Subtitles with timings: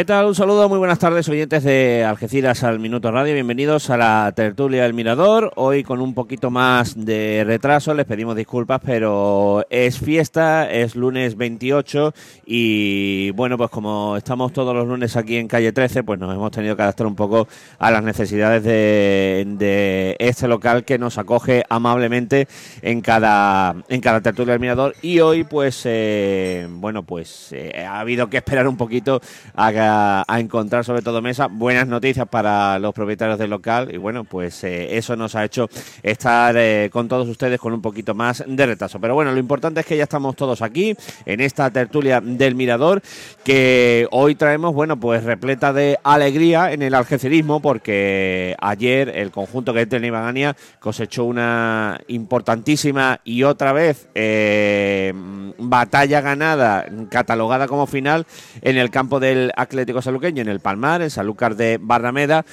[0.00, 0.24] ¿Qué tal?
[0.24, 3.34] Un saludo, muy buenas tardes, oyentes de Algeciras al Minuto Radio.
[3.34, 5.52] Bienvenidos a la tertulia del Mirador.
[5.56, 11.36] Hoy con un poquito más de retraso, les pedimos disculpas, pero es fiesta, es lunes
[11.36, 12.14] 28
[12.46, 16.50] y bueno, pues como estamos todos los lunes aquí en calle 13, pues nos hemos
[16.50, 17.46] tenido que adaptar un poco
[17.78, 22.48] a las necesidades de, este local que nos acoge amablemente
[22.80, 24.94] en cada, en cada tertulia del Mirador.
[25.02, 29.20] Y hoy, pues, eh, bueno, pues eh, ha habido que esperar un poquito
[29.54, 31.48] a a, encontrar sobre todo mesa.
[31.48, 35.68] Buenas noticias para los propietarios del local y bueno, pues eh, eso nos ha hecho
[36.02, 39.00] estar eh, con todos ustedes con un poquito más de retraso.
[39.00, 40.96] Pero bueno, lo importante es que ya estamos todos aquí
[41.26, 43.02] en esta tertulia del Mirador
[43.44, 49.74] que hoy traemos, bueno, pues repleta de alegría en el algecirismo porque ayer el conjunto
[49.74, 55.12] que tiene Ibagania cosechó una importantísima y otra vez eh,
[55.58, 58.26] batalla ganada, catalogada como final
[58.62, 62.44] en el campo del Atlético Saluqueño, en el Palmar, en Sanlúcar de Barrameda.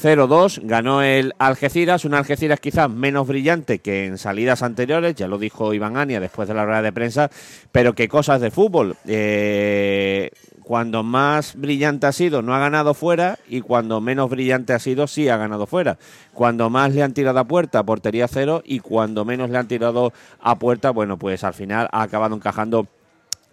[0.00, 5.38] 0-2, ganó el Algeciras, un Algeciras quizás menos brillante que en salidas anteriores, ya lo
[5.38, 7.30] dijo Iván Ania después de la rueda de prensa,
[7.72, 8.96] pero que cosas de fútbol.
[9.06, 10.30] Eh,
[10.62, 15.06] cuando más brillante ha sido, no ha ganado fuera, y cuando menos brillante ha sido,
[15.06, 15.98] sí ha ganado fuera.
[16.34, 20.12] Cuando más le han tirado a puerta, portería cero, y cuando menos le han tirado
[20.40, 22.86] a puerta, bueno, pues al final ha acabado encajando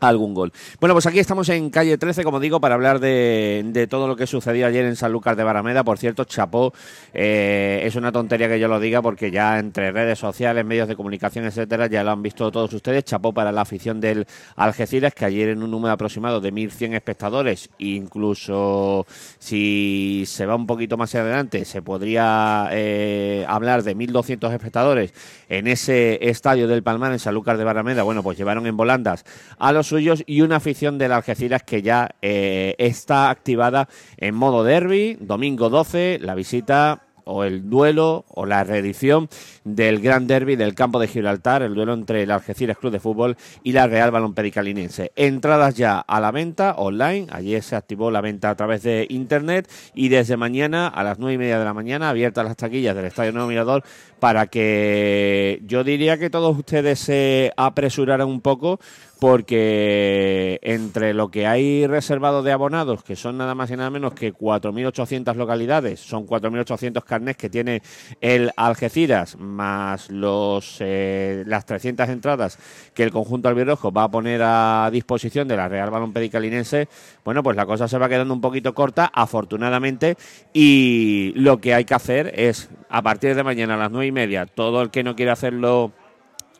[0.07, 0.51] algún gol.
[0.79, 4.27] Bueno, pues aquí estamos en calle 13, como digo, para hablar de, todo lo que
[4.27, 5.83] sucedió ayer en San Lucas de Barameda.
[5.83, 6.73] Por cierto, Chapó,
[7.13, 10.95] eh, es una tontería que yo lo diga porque ya entre redes sociales, medios de
[10.95, 13.03] comunicación, etcétera, ya lo han visto todos ustedes.
[13.05, 17.69] Chapó para la afición del Algeciras, que ayer en un número aproximado de 1.100 espectadores,
[17.77, 19.05] incluso
[19.39, 25.13] si se va un poquito más adelante, se podría eh, hablar de 1.200 espectadores
[25.49, 28.03] en ese estadio del Palmar, en San Lucas de Barameda.
[28.03, 29.25] Bueno, pues llevaron en volandas
[29.57, 33.87] a los y una afición del Algeciras que ya eh, está activada
[34.17, 39.29] en modo derby, domingo 12, la visita o el duelo o la reedición
[39.63, 43.37] del Gran Derby del campo de Gibraltar, el duelo entre el Algeciras Club de Fútbol
[43.63, 45.11] y la Real Balompedicalinense.
[45.15, 49.69] Entradas ya a la venta online, ayer se activó la venta a través de internet
[49.93, 53.05] y desde mañana a las nueve y media de la mañana abiertas las taquillas del
[53.05, 53.83] Estadio Nuevo Mirador
[54.23, 58.79] para que yo diría que todos ustedes se apresuraran un poco
[59.19, 64.13] porque entre lo que hay reservado de abonados, que son nada más y nada menos
[64.13, 67.81] que 4.800 localidades, son 4.800 carnets que tiene
[68.19, 72.59] el Algeciras, más los eh, las 300 entradas
[72.93, 76.89] que el conjunto albirrojo va a poner a disposición de la Real Balón Pedicalinense,
[77.23, 80.17] bueno, pues la cosa se va quedando un poquito corta, afortunadamente,
[80.51, 84.11] y lo que hay que hacer es, a partir de mañana a las nueve y
[84.13, 85.91] media, todo el que no quiera hacerlo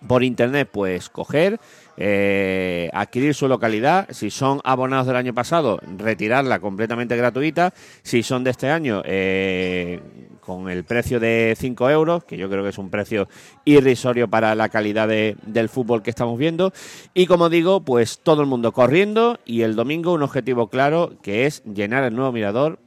[0.08, 1.60] por internet, pues coger
[1.98, 4.08] eh, adquirir su localidad.
[4.12, 7.74] Si son abonados del año pasado, retirarla completamente gratuita.
[8.02, 10.00] Si son de este año, eh,
[10.40, 13.28] con el precio de 5 euros, que yo creo que es un precio
[13.64, 16.74] irrisorio para la calidad del fútbol que estamos viendo.
[17.14, 21.46] Y como digo, pues todo el mundo corriendo y el domingo un objetivo claro que
[21.46, 22.80] es llenar el nuevo mirador.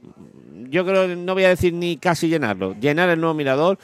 [0.69, 3.79] Yo creo, no voy a decir ni casi llenarlo, llenar el nuevo mirador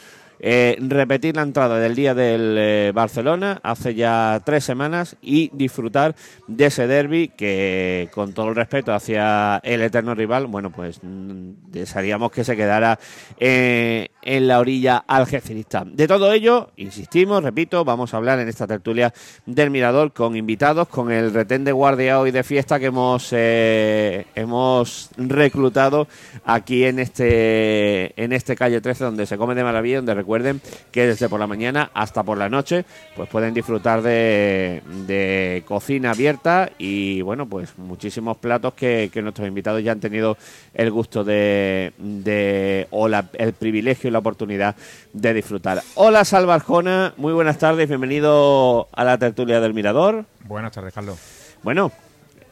[0.45, 6.17] eh, repetir la entrada del día del eh, Barcelona hace ya tres semanas y disfrutar
[6.47, 11.71] de ese derby que, con todo el respeto hacia el eterno rival, bueno, pues mm,
[11.71, 12.99] desearíamos que se quedara
[13.39, 15.85] eh, en la orilla algecirista.
[15.85, 19.13] De todo ello, insistimos, repito, vamos a hablar en esta tertulia
[19.45, 25.09] del Mirador con invitados, con el retén de guardia hoy de fiesta que hemos, hemos
[25.15, 26.09] reclutado
[26.43, 30.61] aquí en este, en este calle 13, donde se come de maravilla, donde recuerda recuerden
[30.91, 32.85] que desde por la mañana hasta por la noche
[33.15, 39.47] pues pueden disfrutar de, de cocina abierta y bueno pues muchísimos platos que, que nuestros
[39.47, 40.35] invitados ya han tenido
[40.73, 44.75] el gusto de, de o la- el privilegio y la oportunidad
[45.13, 45.81] de disfrutar.
[45.95, 50.25] Hola Salva Arjona, muy buenas tardes, bienvenido a la tertulia del Mirador.
[50.45, 51.19] Buenas tardes, Carlos.
[51.61, 51.91] Bueno,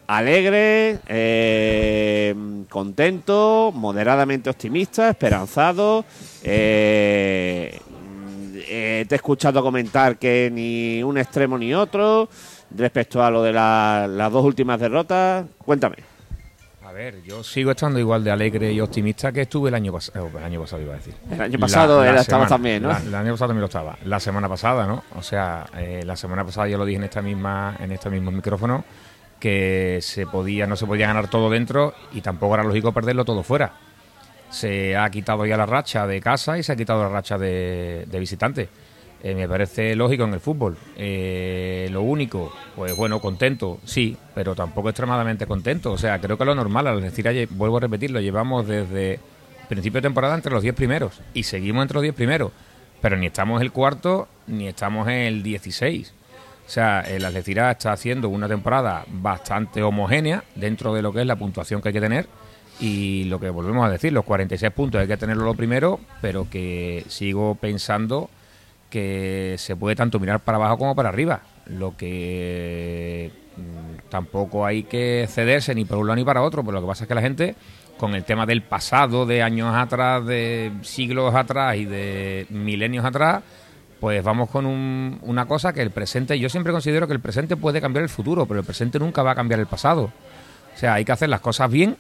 [0.07, 2.36] alegre, eh,
[2.69, 6.03] contento, moderadamente optimista, esperanzado.
[6.44, 7.80] eh,
[8.74, 12.30] eh, te he escuchado comentar que ni un extremo ni otro
[12.75, 15.45] respecto a lo de la- las dos últimas derrotas.
[15.65, 15.98] Cuéntame.
[16.86, 20.30] A ver, yo sigo estando igual de alegre y optimista que estuve el año pasado.
[20.38, 21.13] El año pasado iba a decir.
[21.31, 22.89] El año pasado estabas también, ¿no?
[22.89, 23.97] la- el año pasado también lo estaba.
[24.06, 25.04] La semana pasada, ¿no?
[25.18, 28.30] O sea, eh, la semana pasada ya lo dije en esta misma, en este mismo
[28.31, 28.83] micrófono
[29.42, 33.44] que se podía, no se podía ganar todo dentro y tampoco era lógico perderlo todo
[33.44, 33.74] fuera.
[34.50, 38.06] Se ha quitado ya la racha de casa y se ha quitado la racha de,
[38.08, 38.70] de visitante.
[39.24, 40.78] Eh, me parece lógico en el fútbol.
[40.96, 45.92] Eh, lo único, pues bueno, contento, sí, pero tampoco extremadamente contento.
[45.92, 49.20] O sea, creo que lo normal, al decir, vuelvo a repetirlo, llevamos desde
[49.72, 52.52] principio de temporada entre los 10 primeros y seguimos entre los 10 primeros,
[53.00, 56.14] pero ni estamos en el cuarto ni estamos en el 16.
[56.71, 61.27] O sea, el Algeciras está haciendo una temporada bastante homogénea dentro de lo que es
[61.27, 62.27] la puntuación que hay que tener
[62.79, 66.50] y lo que volvemos a decir, los 46 puntos hay que tenerlo lo primero, pero
[66.50, 68.29] que sigo pensando
[68.89, 71.41] que se puede tanto mirar para abajo como para arriba.
[71.65, 76.75] Lo que mm, tampoco hay que cederse ni para un lado ni para otro, pero
[76.75, 77.56] lo que pasa es que la gente,
[77.97, 83.44] con el tema del pasado, de años atrás, de siglos atrás y de milenios atrás,
[84.01, 87.56] pues vamos con un- una cosa que el presente, yo siempre considero que el presente
[87.56, 90.12] puede cambiar el futuro, pero el presente nunca va a cambiar el pasado.
[90.75, 91.95] O sea, hay que hacer las cosas bien,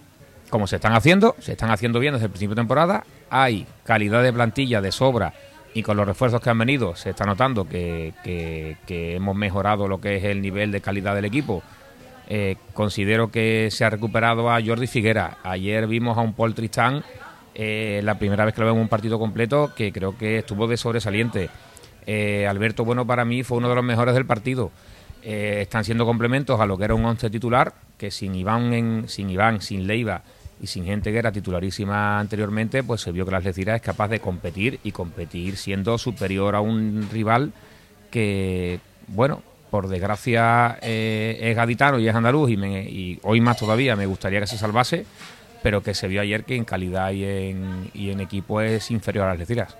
[0.49, 4.23] como se están haciendo, se están haciendo bien desde el principio de temporada, hay calidad
[4.23, 5.33] de plantilla de sobra
[5.75, 10.17] y con los refuerzos que han venido se está notando que, hemos mejorado lo que
[10.17, 11.61] es el nivel de calidad del equipo.
[12.27, 15.37] Eh, considero que se ha recuperado a Jordi Figuera.
[15.43, 17.03] Ayer vimos a un Paul Tristán,
[17.53, 20.65] eh, la primera vez que lo vemos en un partido completo, que creo que estuvo
[20.65, 21.49] de sobresaliente.
[22.05, 24.71] Eh, Alberto Bueno para mí fue uno de los mejores del partido.
[25.23, 29.07] Eh, están siendo complementos a lo que era un once titular, que sin Iván, en,
[29.07, 30.23] sin Iván, sin Leiva
[30.61, 34.07] y sin gente que era titularísima anteriormente, pues se vio que la Algeciras es capaz
[34.09, 37.51] de competir y competir siendo superior a un rival
[38.11, 44.05] que, bueno, por desgracia eh, es gaditano y es andaluz y, hoy más todavía me
[44.05, 45.05] gustaría que se salvase,
[45.63, 49.33] pero que se vio ayer que en calidad y en, equipo es inferior a las
[49.39, 49.75] Algeciras.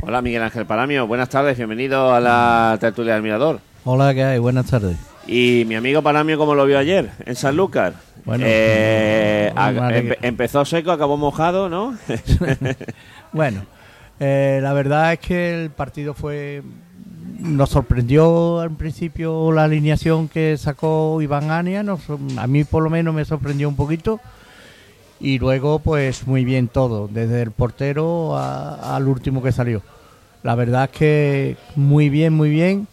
[0.00, 3.60] Hola Miguel Ángel Palamio, buenas tardes, bienvenido a la tertulia del Mirador.
[3.84, 4.38] Hola, ¿qué hay?
[4.38, 4.96] Buenas tardes.
[5.26, 7.94] Y mi amigo Palamio, ¿cómo lo vio ayer en Sanlúcar?
[8.24, 11.96] Bueno, Eh, empe- que- empezó seco, acabó mojado, ¿no?
[13.32, 13.62] Bueno,
[14.20, 16.62] eh, la verdad es que el partido fue...
[17.40, 22.00] Nos sorprendió al principio la alineación que sacó Iván Ania, nos-
[22.36, 24.20] a mí por lo menos me sorprendió un poquito.
[25.20, 29.82] Y luego, pues muy bien todo, desde el portero a- al último que salió.
[30.42, 32.86] La verdad es que muy bien, muy bien.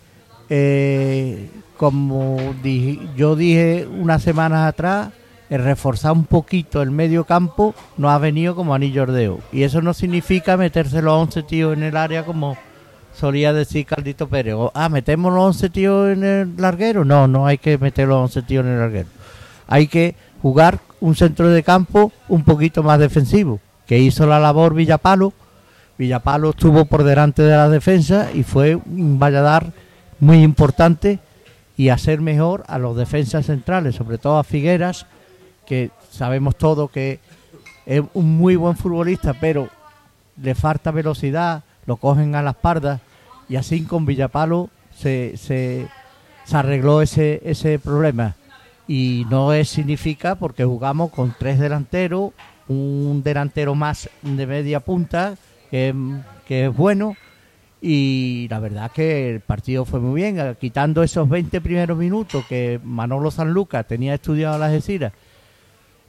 [0.50, 5.10] Eh, como dije- yo dije unas semanas atrás,
[5.50, 9.40] el reforzar un poquito el medio campo no ha venido como anillo al dedo.
[9.52, 12.58] Y eso no significa meterse los 11 tíos en el área como
[13.14, 14.56] solía decir Caldito Pérez.
[14.74, 17.06] Ah, metemos los 11 tíos en el larguero.
[17.06, 19.10] No, no hay que meter los 11 tíos en el larguero.
[19.68, 24.74] Hay que jugar un centro de campo un poquito más defensivo, que hizo la labor
[24.74, 25.34] Villapalo.
[26.00, 29.72] Villapalo estuvo por delante de la defensa y fue un valladar
[30.20, 31.20] muy importante
[31.78, 35.06] y hacer mejor a los defensas centrales, sobre todo a Figueras,
[35.68, 37.20] que sabemos todos que
[37.86, 39.70] es un muy buen futbolista, pero
[40.42, 43.00] le falta velocidad, lo cogen a las pardas
[43.48, 45.88] y así con Villapalo se, se,
[46.46, 48.34] se arregló ese, ese problema.
[48.88, 52.32] Y no significa porque jugamos con tres delanteros,
[52.68, 55.36] un delantero más de media punta,
[55.72, 55.94] que,
[56.48, 57.16] que es bueno,
[57.82, 62.80] y la verdad que el partido fue muy bien, quitando esos 20 primeros minutos que
[62.84, 65.14] Manolo Sanluca tenía estudiado a las Algeciras,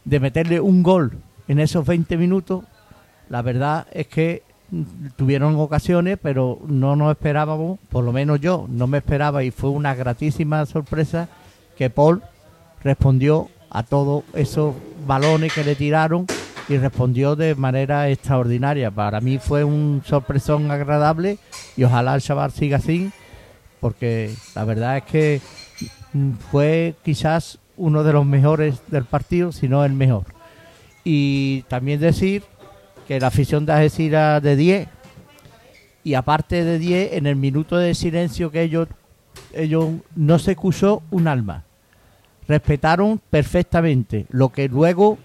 [0.04, 1.18] de meterle un gol
[1.48, 2.64] en esos 20 minutos,
[3.28, 4.42] la verdad es que
[5.16, 9.70] tuvieron ocasiones, pero no nos esperábamos, por lo menos yo no me esperaba y fue
[9.70, 11.28] una gratísima sorpresa
[11.76, 12.22] que Paul
[12.82, 14.74] respondió a todos esos
[15.06, 16.26] balones que le tiraron
[16.68, 18.90] y respondió de manera extraordinaria.
[18.90, 21.38] Para mí fue un sorpresón agradable
[21.76, 23.10] y ojalá el chaval siga así,
[23.80, 25.40] porque la verdad es que
[26.12, 30.24] mm, fue quizás uno de los mejores del partido, si no el mejor.
[31.04, 32.42] Y también decir
[33.06, 34.88] que la afición de Algeciras de 10
[36.02, 38.88] y aparte de 10 en el minuto de silencio que ellos
[39.52, 41.65] ellos no se excusó un alma
[42.48, 44.26] respetaron perfectamente.
[44.30, 45.18] Lo que luego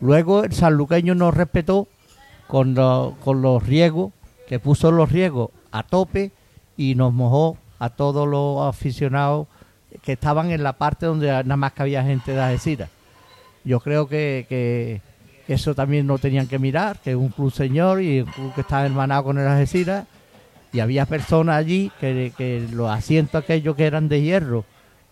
[0.00, 1.88] luego el sanluqueño nos respetó
[2.46, 2.74] con,
[3.24, 4.12] con los riegos
[4.46, 6.32] que puso los riegos a tope
[6.76, 9.48] y nos mojó a todos los aficionados
[10.02, 12.90] que estaban en la parte donde nada más que había gente de Algeciras.
[13.64, 15.00] Yo creo que, que
[15.52, 18.60] eso también no tenían que mirar, que es un club señor y un club que
[18.60, 20.06] está hermanado con el Algeciras
[20.72, 24.64] y había personas allí que, que los asientos aquellos que eran de hierro,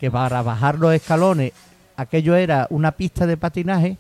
[0.05, 1.53] que para bajar los escalones,
[1.97, 3.97] aquello era una pista de patinaje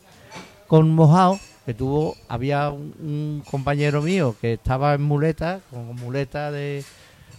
[0.67, 6.51] con mojado, que tuvo, había un, un compañero mío que estaba en muleta, con muleta
[6.51, 6.85] de,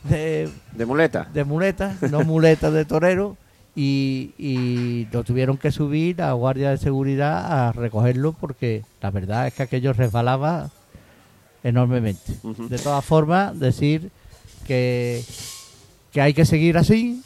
[0.05, 1.29] de, ¿De muleta?
[1.31, 3.37] de muleta, no muleta de torero,
[3.75, 9.45] y, y lo tuvieron que subir a guardia de seguridad a recogerlo porque la verdad
[9.45, 10.71] es que aquello resbalaba
[11.63, 12.33] enormemente.
[12.41, 14.09] De todas formas, decir
[14.65, 15.23] que,
[16.11, 17.21] que hay que seguir así.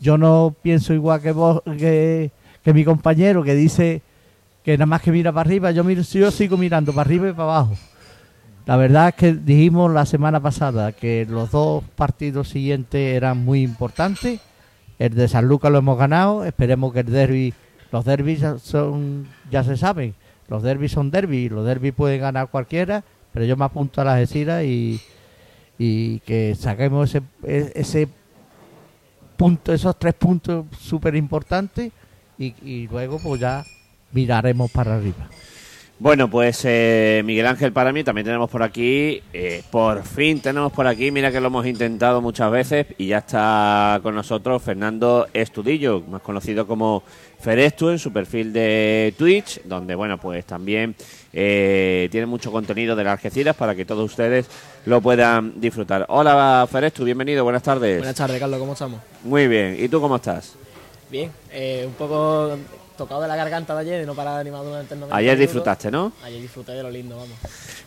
[0.00, 2.30] Yo no pienso igual que vos, que,
[2.62, 4.02] que mi compañero que dice
[4.64, 7.32] que nada más que mira para arriba, yo miro, yo sigo mirando para arriba y
[7.32, 7.74] para abajo.
[8.66, 13.62] La verdad es que dijimos la semana pasada que los dos partidos siguientes eran muy
[13.62, 14.40] importantes.
[14.98, 16.44] El de San Lucas lo hemos ganado.
[16.44, 17.54] Esperemos que el derby,
[17.90, 20.14] los derbis son, ya se saben,
[20.48, 21.50] los derbis son derbis.
[21.50, 23.02] Los derbis pueden ganar cualquiera,
[23.32, 25.00] pero yo me apunto a las Algeciras y,
[25.78, 28.08] y que saquemos ese, e- ese
[29.38, 31.92] punto, esos tres puntos súper importantes
[32.36, 33.64] y, y luego pues ya
[34.12, 35.30] miraremos para arriba.
[36.00, 40.70] Bueno, pues eh, Miguel Ángel para mí también tenemos por aquí, eh, por fin tenemos
[40.70, 45.26] por aquí, mira que lo hemos intentado muchas veces y ya está con nosotros Fernando
[45.32, 47.02] Estudillo, más conocido como
[47.40, 50.94] Ferestu en su perfil de Twitch, donde bueno, pues también
[51.32, 54.46] eh, tiene mucho contenido de las Algeciras para que todos ustedes
[54.86, 56.06] lo puedan disfrutar.
[56.10, 57.98] Hola Ferestu, bienvenido, buenas tardes.
[57.98, 59.00] Buenas tardes, Carlos, ¿cómo estamos?
[59.24, 60.54] Muy bien, ¿y tú cómo estás?
[61.10, 62.56] Bien, eh, un poco
[62.98, 65.30] tocado de la garganta de ayer, de no parar de animar durante el 90 Ayer
[65.36, 65.40] minutos.
[65.54, 66.12] disfrutaste, ¿no?
[66.22, 67.30] Ayer disfruté de lo lindo, vamos.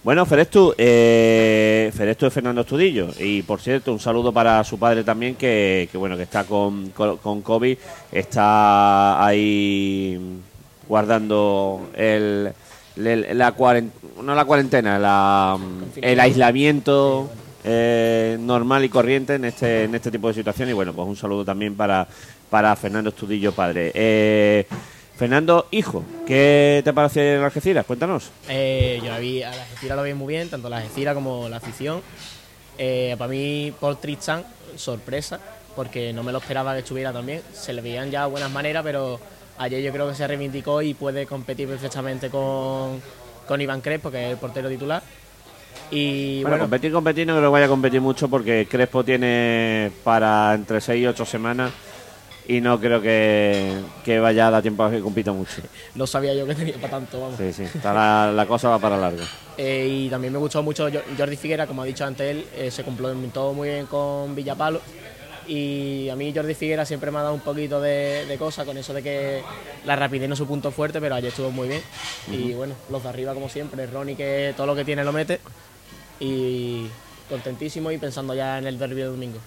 [0.03, 5.03] Bueno, Ferestu, eh, Ferestu es Fernando Estudillo y por cierto un saludo para su padre
[5.03, 7.77] también que, que, bueno que está con, con, con COVID,
[8.11, 10.19] está ahí
[10.87, 12.51] guardando el,
[12.97, 15.57] el- la cuarentena, no la cuarentena, la,
[16.01, 17.29] el aislamiento
[17.63, 21.15] eh, normal y corriente en este en este tipo de situaciones y bueno pues un
[21.15, 22.07] saludo también para
[22.49, 23.91] para Fernando Estudillo padre.
[23.93, 24.65] Eh,
[25.21, 27.85] Fernando, hijo, ¿qué te pareció ayer en Algeciras?
[27.85, 28.31] Cuéntanos.
[28.49, 31.47] Eh, yo la vi, a la Algeciras lo vi muy bien, tanto la Algeciras como
[31.47, 32.01] la afición.
[32.79, 34.43] Eh, para mí, Paul Tristan,
[34.75, 35.39] sorpresa,
[35.75, 37.43] porque no me lo esperaba que estuviera también.
[37.53, 39.19] Se le veían ya buenas maneras, pero
[39.59, 42.99] ayer yo creo que se reivindicó y puede competir perfectamente con,
[43.47, 45.03] con Iván Crespo, que es el portero titular.
[45.91, 49.91] Y Bueno, bueno, competir, competir, no creo que vaya a competir mucho porque Crespo tiene
[50.03, 51.71] para entre 6 y 8 semanas
[52.55, 55.61] y no creo que, que vaya a dar tiempo a que compita mucho.
[55.95, 57.37] no sabía yo que tenía para tanto, vamos.
[57.37, 59.23] Sí, sí, está la, la cosa va para largo.
[59.57, 62.71] Eh, y también me gustó mucho Jo- Jordi Figuera, como ha dicho antes él, eh,
[62.71, 64.81] se complementó muy bien con Villapalo.
[65.47, 68.77] Y a mí Jordi Figuera siempre me ha dado un poquito de, de cosa con
[68.77, 69.41] eso de que
[69.85, 71.81] la rapidez no es su punto fuerte, pero ayer estuvo muy bien.
[72.31, 75.39] Y bueno, los de arriba como siempre, Ronnie que todo lo que tiene lo mete.
[76.19, 76.87] Y
[77.31, 79.39] contentísimo y pensando ya en el derbi de domingo.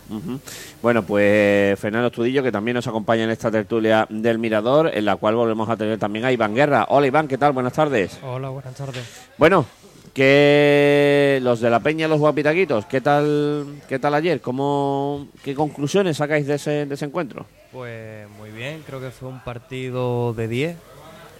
[0.82, 5.16] Bueno, pues Fernando Estudillo, que también nos acompaña en esta tertulia del Mirador, en la
[5.16, 6.86] cual volvemos a tener también a Iván Guerra.
[6.88, 7.52] Hola Iván, ¿qué tal?
[7.52, 8.18] Buenas tardes.
[8.22, 9.04] Hola, buenas tardes.
[9.36, 9.66] Bueno,
[10.14, 14.40] que los de la Peña, los guapitaquitos, ¿qué tal, qué tal ayer?
[14.40, 17.44] ¿Cómo, ¿Qué conclusiones sacáis de ese, de ese encuentro?
[17.70, 20.76] Pues muy bien, creo que fue un partido de 10.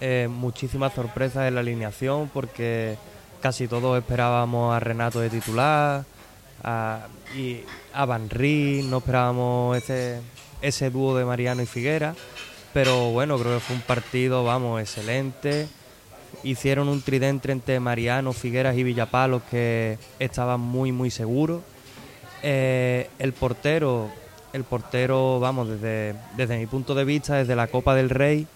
[0.01, 2.97] Eh, muchísimas sorpresas en la alineación porque
[3.41, 6.03] casi todos esperábamos a Renato de titular
[6.65, 7.07] a,
[7.37, 7.61] y
[7.93, 10.19] a Van no esperábamos ese,
[10.61, 12.15] ese dúo de Mariano y Figuera.
[12.73, 15.67] Pero bueno, creo que fue un partido, vamos, excelente.
[16.43, 21.61] Hicieron un tridente entre Mariano, Figueras y Villapalos que estaban muy, muy seguros.
[22.43, 24.09] Eh, el portero,
[24.51, 28.47] el portero, vamos, desde, desde mi punto de vista, desde la Copa del Rey,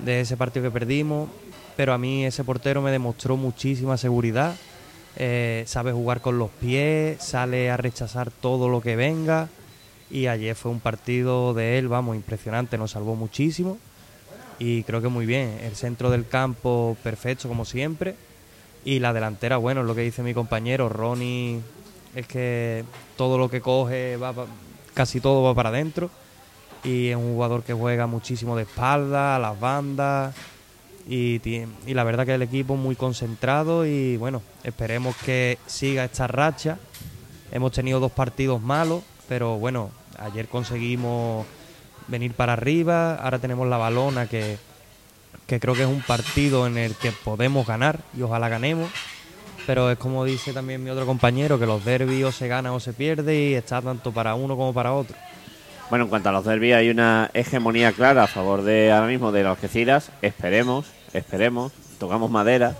[0.00, 1.28] de ese partido que perdimos,
[1.76, 4.54] pero a mí ese portero me demostró muchísima seguridad.
[5.16, 9.48] Eh, sabe jugar con los pies, sale a rechazar todo lo que venga.
[10.10, 13.78] Y ayer fue un partido de él, vamos, impresionante, nos salvó muchísimo.
[14.58, 15.58] Y creo que muy bien.
[15.62, 18.14] El centro del campo perfecto, como siempre.
[18.84, 21.60] Y la delantera, bueno, es lo que dice mi compañero, Ronnie,
[22.14, 22.84] es que
[23.16, 24.34] todo lo que coge, va
[24.94, 26.10] casi todo va para adentro.
[26.84, 30.34] Y es un jugador que juega muchísimo de espalda, a las bandas.
[31.08, 31.40] Y,
[31.86, 36.78] la verdad que el equipo muy concentrado y bueno, esperemos que siga esta racha.
[37.50, 41.46] Hemos tenido dos partidos malos, pero bueno, ayer conseguimos
[42.08, 44.58] venir para arriba, ahora tenemos la balona que,
[45.46, 48.90] que creo que es un partido en el que podemos ganar y ojalá ganemos.
[49.66, 52.80] Pero es como dice también mi otro compañero, que los derbis o se gana o
[52.80, 55.16] se pierde y está tanto para uno como para otro.
[55.92, 59.30] Bueno, en cuanto a los derbis hay una hegemonía clara a favor de ahora mismo
[59.30, 60.10] de los Algeciras.
[60.22, 62.74] Esperemos, esperemos, tocamos madera,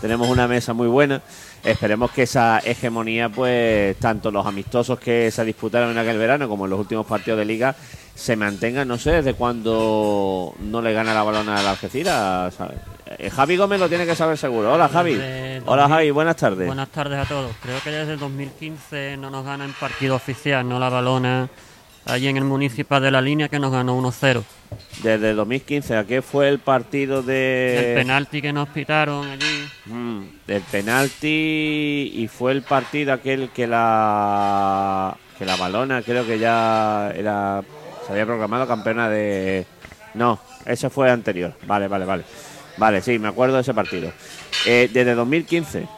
[0.00, 1.20] tenemos una mesa muy buena.
[1.64, 6.66] Esperemos que esa hegemonía, pues, tanto los amistosos que se disputaron en aquel verano como
[6.66, 7.74] en los últimos partidos de liga,
[8.14, 8.86] se mantengan.
[8.86, 12.54] No sé desde cuándo no le gana la balona a la Algeciras.
[13.18, 14.74] Eh, Javi Gómez lo tiene que saber seguro.
[14.74, 15.20] Hola Javi.
[15.66, 16.68] Hola Javi, buenas tardes.
[16.68, 17.50] Buenas tardes a todos.
[17.60, 21.48] Creo que desde 2015 no nos gana en partido oficial, no la balona
[22.06, 24.42] allí en el municipal de la línea que nos ganó 1-0.
[25.02, 27.92] Desde 2015, ¿a qué fue el partido de...?
[27.92, 29.68] El penalti que nos pitaron allí.
[29.86, 36.38] Mm, el penalti y fue el partido aquel que la que la balona creo que
[36.38, 37.62] ya era
[38.06, 39.66] se había proclamado campeona de
[40.14, 42.24] no ese fue anterior vale vale vale
[42.76, 44.12] vale sí me acuerdo de ese partido
[44.66, 45.88] eh, desde 2015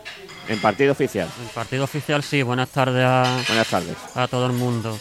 [0.48, 4.52] en partido oficial en partido oficial sí buenas tardes a buenas tardes a todo el
[4.52, 4.98] mundo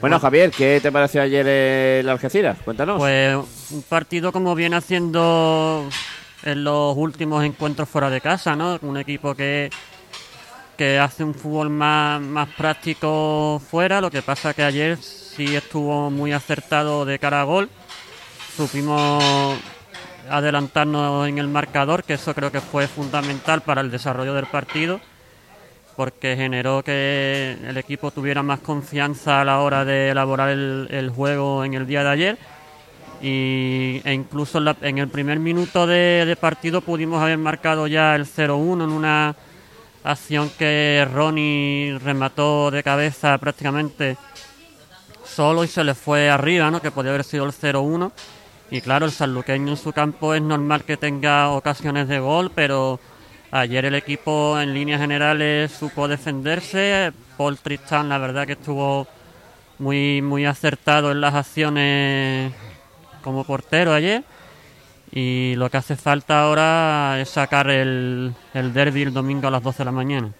[0.00, 2.58] bueno, Javier, ¿qué te pareció ayer el Algeciras?
[2.64, 2.98] Cuéntanos.
[2.98, 3.36] Pues
[3.70, 5.88] un partido como viene haciendo
[6.42, 8.78] en los últimos encuentros fuera de casa, ¿no?
[8.82, 9.70] Un equipo que,
[10.76, 16.10] que hace un fútbol más, más práctico fuera, lo que pasa que ayer sí estuvo
[16.10, 17.68] muy acertado de cara a gol.
[18.56, 19.58] Supimos
[20.30, 25.00] adelantarnos en el marcador, que eso creo que fue fundamental para el desarrollo del partido
[25.98, 31.64] porque generó que el equipo tuviera más confianza a la hora de elaborar el, juego
[31.64, 32.38] en el día de ayer.
[33.20, 38.84] Y, e incluso en, el primer minuto de, partido pudimos haber marcado ya el 0-1
[38.84, 39.34] en una
[40.04, 44.16] acción que Ronnie remató de cabeza prácticamente
[45.24, 46.80] solo y se le fue arriba, ¿no?
[46.80, 48.12] que podía haber sido el 0-1.
[48.70, 53.00] Y claro, el sanluqueño en su campo es normal que tenga ocasiones de gol, pero
[53.50, 57.12] Ayer el equipo en líneas generales supo defenderse.
[57.38, 59.06] Paul Tristan, la verdad que estuvo
[59.78, 62.52] muy, muy acertado en las acciones
[63.22, 64.22] como portero ayer.
[65.10, 69.62] Y lo que hace falta ahora es sacar el, el derby el domingo a las
[69.62, 70.30] 12 de la mañana.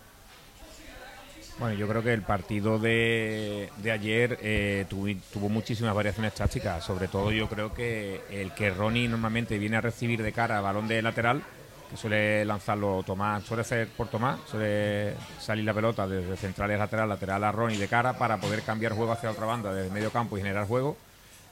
[1.59, 6.85] Bueno, yo creo que el partido de, de ayer eh, tuvo, tuvo, muchísimas variaciones tácticas.
[6.85, 10.87] Sobre todo yo creo que el que Ronnie normalmente viene a recibir de cara balón
[10.87, 11.43] de lateral
[11.91, 16.77] que suele lanzarlo Tomás, suele ser por Tomás, suele salir la pelota desde central a
[16.77, 20.11] lateral, lateral a Ronnie de cara para poder cambiar juego hacia otra banda desde medio
[20.11, 20.97] campo y generar juego.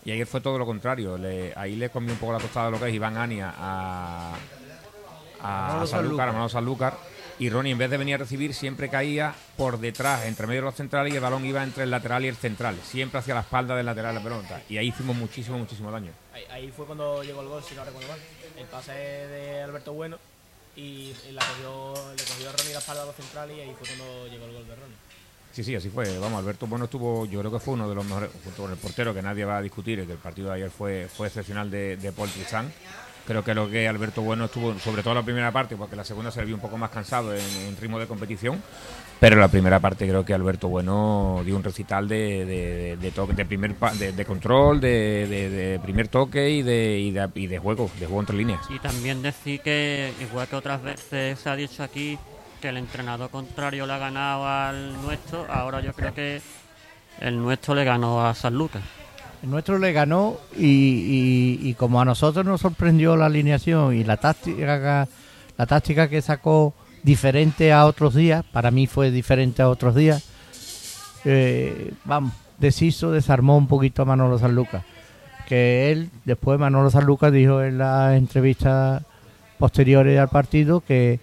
[0.04, 1.18] Y ahí fue todo lo contrario.
[1.56, 4.34] ahí le comió un poco la tostada de lo que es Iván Ania a,
[5.42, 6.94] a, a Sanlúcar, a Sanlúcar.
[7.38, 10.66] Y Ronnie, en vez de venir a recibir, siempre caía por detrás, entre medio de
[10.66, 13.40] los centrales, y el balón iba entre el lateral y el central, siempre hacia la
[13.40, 14.62] espalda del lateral de la pelota.
[14.70, 16.12] Y ahí hicimos muchísimo, muchísimo daño.
[16.50, 18.18] Ahí, fue cuando llegó el gol, si no recuerdo mal
[18.58, 20.18] el pase de Alberto Bueno
[20.76, 23.86] y, la cogió, le cogió a Ronnie la espalda a los centrales y ahí fue
[23.88, 24.96] cuando llegó el gol de Ronnie.
[25.52, 26.18] Sí, sí, así fue.
[26.18, 28.78] Vamos, Alberto Bueno estuvo, yo creo que fue uno de los mejores, junto con el
[28.78, 31.96] portero, que nadie va a discutir, que el partido de ayer fue, fue excepcional de,
[31.96, 32.72] de Paul Tristán.
[33.26, 36.30] Creo que lo que Alberto Bueno estuvo, sobre todo la primera parte, porque la segunda
[36.30, 38.62] se le vio un poco más cansado en, ritmo de competición,
[39.18, 43.44] pero la primera parte creo que Alberto Bueno dio un recital de, de, toque, de
[43.44, 48.60] primer de, control, de, primer toque y de, y de, juego, de juego entre líneas.
[48.70, 52.16] Y también decir que, igual que otras veces se ha dicho aquí,
[52.60, 56.40] que el entrenador contrario le ha ganado al nuestro, ahora yo creo que
[57.20, 58.82] el nuestro le ganó a San Lucas.
[59.46, 65.08] Nuestro le ganó y, como a nosotros nos sorprendió la alineación y la táctica,
[65.56, 70.24] la táctica que sacó diferente a otros días, para mí fue diferente a otros días,
[71.24, 74.84] eh, vamos, deshizo, desarmó un poquito a Manolo Sanluca.
[75.46, 79.04] Que él, después Manolo Sanluca dijo en las entrevistas
[79.58, 81.20] posteriores al partido que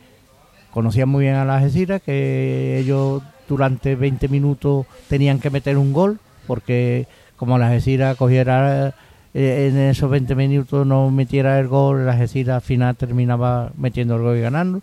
[0.71, 5.91] conocían muy bien a la Algeciras, que ellos durante 20 minutos tenían que meter un
[5.91, 7.07] gol, porque
[7.43, 8.95] como la Algeciras cogiera
[9.33, 14.15] eh, en esos 20 minutos no metiera el gol, la Algeciras al final terminaba metiendo
[14.15, 14.81] el gol y ganando.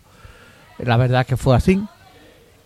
[0.77, 1.81] La verdad que fue así.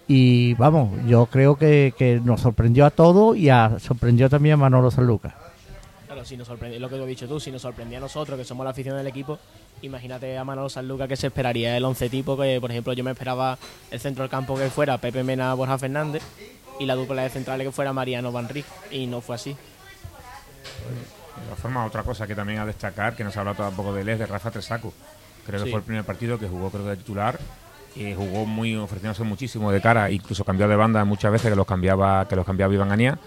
[0.05, 4.91] Y vamos, yo creo que, nos sorprendió a todos y a, sorprendió también a Manolo
[4.91, 5.33] Sanluca.
[6.07, 8.43] Claro, si nos sorprendió, lo que has dicho tú, si nos sorprendía a nosotros, que
[8.43, 9.39] somos la afición del equipo,
[9.81, 13.11] imagínate a Manolo Sanluca que se esperaría el 11 tipo, que por ejemplo yo me
[13.11, 13.57] esperaba
[13.89, 16.21] el centro del campo que fuera Pepe Mena, Borja Fernández
[16.79, 18.47] y la dupla de centrales que fuera Mariano Van
[18.91, 19.55] y no fue así.
[20.65, 24.01] De todas formas, otra cosa que también a destacar, que nos ha hablado tampoco de
[24.01, 24.93] él, es de Rafa Tresacu.
[25.45, 25.71] Creo que Sí.
[25.71, 27.39] fue el primer partido que jugó, creo que de titular.
[27.95, 31.65] Y jugó muy, ofreciéndose muchísimo de cara, incluso cambió de banda muchas veces que los
[31.65, 33.17] cambiaba, que los cambiaba Iván Anía.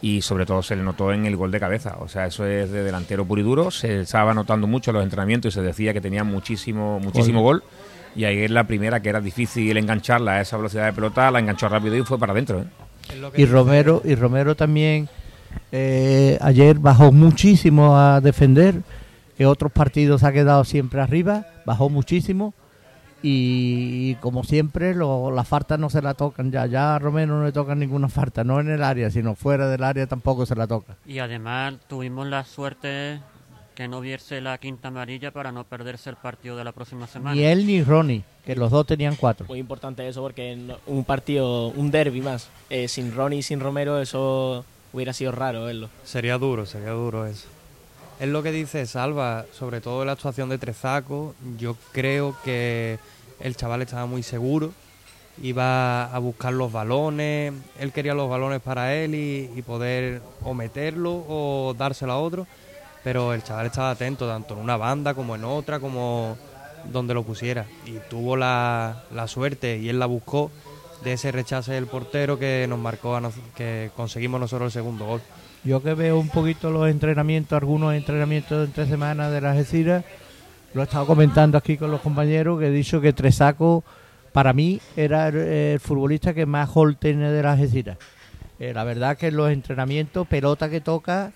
[0.00, 1.96] Y sobre todo se le notó en el gol de cabeza.
[2.00, 3.70] O sea, eso es de delantero puro y duro.
[3.70, 7.64] Se estaba notando mucho en los entrenamientos y se decía que tenía muchísimo, muchísimo gol.
[8.14, 11.40] Y ahí es la primera que era difícil engancharla a esa velocidad de pelota, la
[11.40, 12.60] enganchó rápido y fue para adentro.
[12.60, 12.64] ¿eh?
[13.34, 15.08] Que Y Romero, y Romero también
[15.72, 18.82] eh, ayer bajó muchísimo a defender,
[19.36, 22.54] que otros partidos ha quedado siempre arriba, bajó muchísimo
[23.22, 27.44] y, como siempre lo- las faltas no se la tocan ya, ya a Romero no
[27.44, 30.66] le tocan ninguna falta, no en el área, sino fuera del área tampoco se la
[30.66, 30.96] toca.
[31.06, 33.20] Y además tuvimos la suerte
[33.74, 37.34] que no viese la quinta amarilla para no perderse el partido de la próxima semana.
[37.36, 39.46] Ni él ni Ronnie, que los dos tenían cuatro.
[39.48, 43.60] Muy importante eso porque en un partido, un derby más, eh, sin Ronnie y sin
[43.60, 45.88] Romero, eso hubiera sido raro verlo.
[46.04, 47.48] Sería duro, sería duro eso.
[48.20, 51.34] Es lo que dice Salva, sobre todo la actuación de Trezaco.
[51.56, 52.98] Yo creo que
[53.40, 54.72] el chaval estaba muy seguro,
[55.40, 60.52] iba a buscar los balones, él quería los balones para él y, y poder o
[60.52, 62.48] meterlo o dárselo a otro,
[63.04, 66.36] pero el chaval estaba atento tanto en una banda como en otra, como
[66.86, 67.66] donde lo pusiera.
[67.86, 70.50] Y tuvo la, la suerte y él la buscó
[71.04, 75.06] de ese rechace del portero que nos marcó, a nos- que conseguimos nosotros el segundo
[75.06, 75.20] gol.
[75.64, 80.04] Yo que veo un poquito los entrenamientos, algunos entrenamientos entre semanas de la Algeciras,
[80.74, 83.82] lo he estado comentando aquí con los compañeros, que he dicho que Tresaco
[84.32, 87.96] para mí era el, el futbolista que más gol tiene de la Algeciras.
[88.60, 91.32] Eh, la verdad que en los entrenamientos, pelota que toca,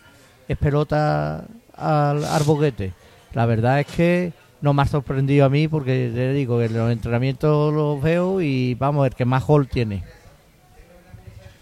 [0.48, 1.44] es pelota
[1.76, 2.92] al, al boquete.
[3.32, 6.90] La verdad es que no me ha sorprendido a mí porque le digo que los
[6.90, 10.02] entrenamientos los veo y vamos, el que más gol tiene.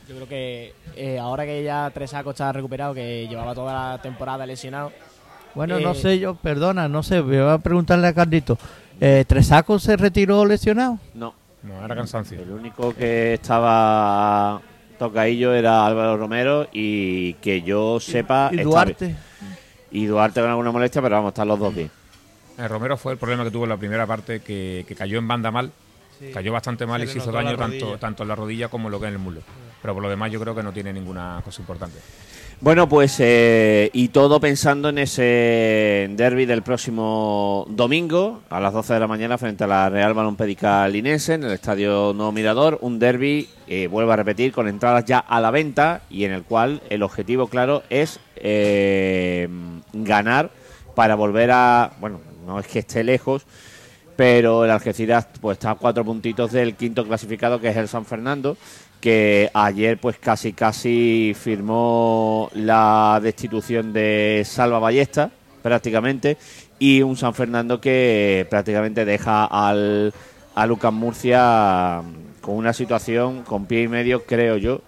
[0.08, 4.44] Yo creo que eh, ahora que ya Tresaco está recuperado, que llevaba toda la temporada
[4.46, 4.92] lesionado,
[5.54, 8.58] Bueno, Eh, no sé yo, perdona, no sé, voy a preguntarle a Carlito.
[9.00, 10.98] Eh, ¿Tresaco se retiró lesionado?
[11.14, 12.40] No, No, era cansancio.
[12.40, 14.60] el único que estaba
[14.98, 18.50] tocadillo era Álvaro Romero y que yo sepa...
[18.52, 19.06] ¿Y Duarte?
[19.06, 19.18] bien.
[19.92, 21.90] Y Duarte con alguna molestia, pero vamos, están los dos bien.
[22.60, 25.28] Eh, Romero fue el problema que tuvo en la primera parte, que, que cayó en
[25.28, 25.72] banda mal.
[26.34, 28.92] Cayó bastante mal Se y se hizo daño tanto, tanto en la rodilla como en
[28.92, 29.40] lo que en el muslo.
[29.80, 31.98] Pero por lo demás yo creo que no tiene ninguna cosa importante.
[32.60, 38.92] Bueno, pues eh, y todo pensando en ese derby del próximo domingo a las 12
[38.92, 42.76] de la mañana frente a la Real Balompédica Linense en el Estadio Nuevo Mirador.
[42.82, 46.42] Un derby, eh, vuelvo a repetir, con entradas ya a la venta y en el
[46.42, 49.48] cual el objetivo, claro, es eh,
[49.94, 50.50] ganar
[50.94, 51.92] para volver a...
[51.98, 53.46] Bueno, no es que esté lejos,
[54.16, 58.04] pero el Algeciras pues está a cuatro puntitos del quinto clasificado que es el San
[58.04, 58.56] Fernando
[59.00, 65.30] que ayer pues casi casi firmó la destitución de Salva Ballesta
[65.62, 66.36] prácticamente
[66.78, 70.12] y un San Fernando que prácticamente deja al
[70.54, 72.02] a Lucas Murcia
[72.40, 74.82] con una situación con pie y medio creo yo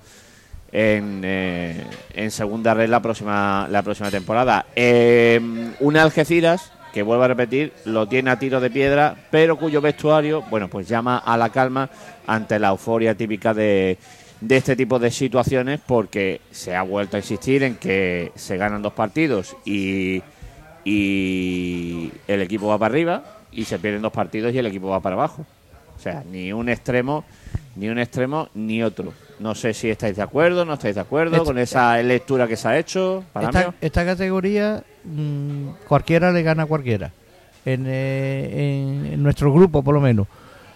[0.72, 4.66] en, eh, en segunda red la próxima la próxima temporada.
[4.74, 5.40] Eh,
[5.80, 10.42] una Algeciras que vuelvo a repetir lo tiene a tiro de piedra, pero cuyo vestuario
[10.42, 11.88] bueno pues llama a la calma
[12.26, 13.98] ante la euforia típica de
[14.42, 18.82] de este tipo de situaciones porque se ha vuelto a insistir en que se ganan
[18.82, 20.20] dos partidos y,
[20.84, 25.00] y el equipo va para arriba y se pierden dos partidos y el equipo va
[25.00, 25.46] para abajo.
[25.96, 27.24] O sea, ni un extremo,
[27.76, 29.12] ni un extremo, ni otro.
[29.40, 32.68] No sé si estáis de acuerdo, no estáis de acuerdo con esa lectura que se
[32.68, 33.24] ha hecho.
[33.32, 37.10] Para Esta, categoría mm, cualquiera le gana a cualquiera.
[37.64, 40.26] En, eh, en- en nuestro grupo, por lo menos.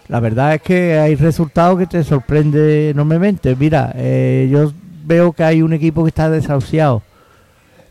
[0.09, 3.55] La verdad es que hay resultados que te sorprende enormemente.
[3.55, 4.71] Mira, eh, yo
[5.05, 7.01] veo que hay un equipo que está desahuciado.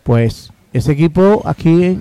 [0.03, 1.99] Pues ese equipo aquí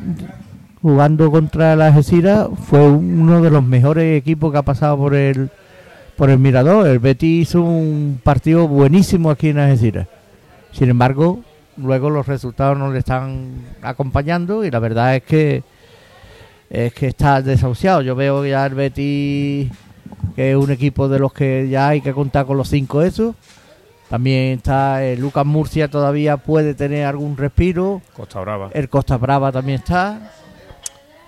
[0.81, 5.49] jugando contra la Algeciras fue uno de los mejores equipos que ha pasado por el
[6.15, 6.87] por el Mirador.
[6.87, 10.07] El Betis hizo un partido buenísimo aquí en Algeciras.
[10.71, 11.41] Sin embargo,
[11.77, 15.63] luego los resultados no le están acompañando y la verdad es que
[16.69, 18.01] es que está desahuciado.
[18.01, 19.71] Yo veo ya el Betis
[20.35, 23.35] que es un equipo de los que ya hay que contar con los cinco esos.
[24.09, 28.01] También está el Lucas Murcia todavía puede tener algún respiro.
[28.13, 28.69] Costa Brava.
[28.73, 30.31] El Costa Brava también está.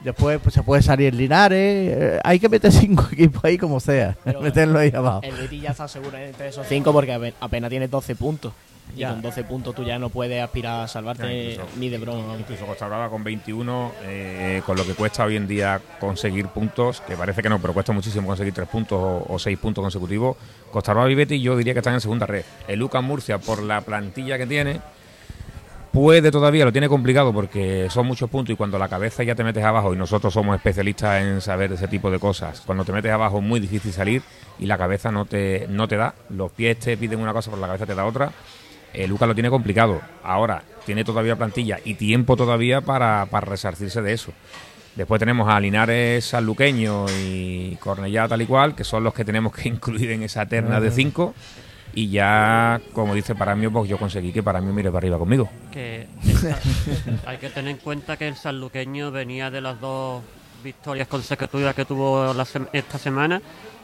[0.07, 1.59] Después pues, se puede salir Linares.
[1.97, 4.15] Eh, hay que meter cinco equipos ahí como sea.
[4.23, 5.19] Pero- Meterlo ahí abajo.
[5.23, 8.53] el Betis ya está seguro entre esos cinco porque ape- apenas tiene 12 puntos.
[8.95, 9.09] Y Ya.
[9.09, 12.19] con 12 puntos tú ya no puedes aspirar a salvarte Ya, incluso- ni de broma.
[12.21, 12.39] vamos.
[12.39, 17.01] Incluso Costa Brava con 21, eh, con lo que cuesta hoy en día conseguir puntos,
[17.01, 20.37] que parece que no, pero cuesta muchísimo conseguir tres puntos o, o seis puntos consecutivos.
[20.71, 22.45] Costa Brava y Betis yo diría que están en segunda red.
[22.65, 24.79] El Lucas Murcia, por la plantilla que tiene,
[25.97, 29.43] puede todavía, lo tiene complicado porque son muchos puntos y cuando la cabeza ya te
[29.43, 33.11] metes abajo, y nosotros somos especialistas en saber ese tipo de cosas, cuando te metes
[33.11, 34.21] abajo es muy difícil salir
[34.59, 37.61] y la cabeza no te, no te da, los pies te piden una cosa pero
[37.61, 38.31] la cabeza te da otra.
[38.93, 39.99] Eh, Lucas lo tiene complicado.
[40.23, 44.31] Ahora, tiene todavía plantilla y tiempo todavía para, para resarcirse de eso.
[44.95, 49.51] Después tenemos a Linares Sanluqueño y Cornellá tal y cual, que son los que tenemos
[49.51, 51.33] que incluir en esa terna de cinco.
[51.97, 55.17] Y ya, como dice para mí, pues yo conseguí que para mí mire para arriba
[55.17, 55.49] conmigo.
[55.71, 56.05] que
[57.25, 60.21] hay que tener en cuenta que el sanluqueño venía de las dos
[60.63, 63.41] victorias consecutivas que tuvo la sem- esta semana.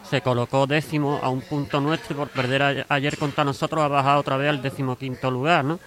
[0.08, 4.20] Se colocó décimo a un punto nuestro y por perder ayer contra nosotros ha bajado
[4.20, 5.80] otra vez al decimoquinto lugar, ¿no?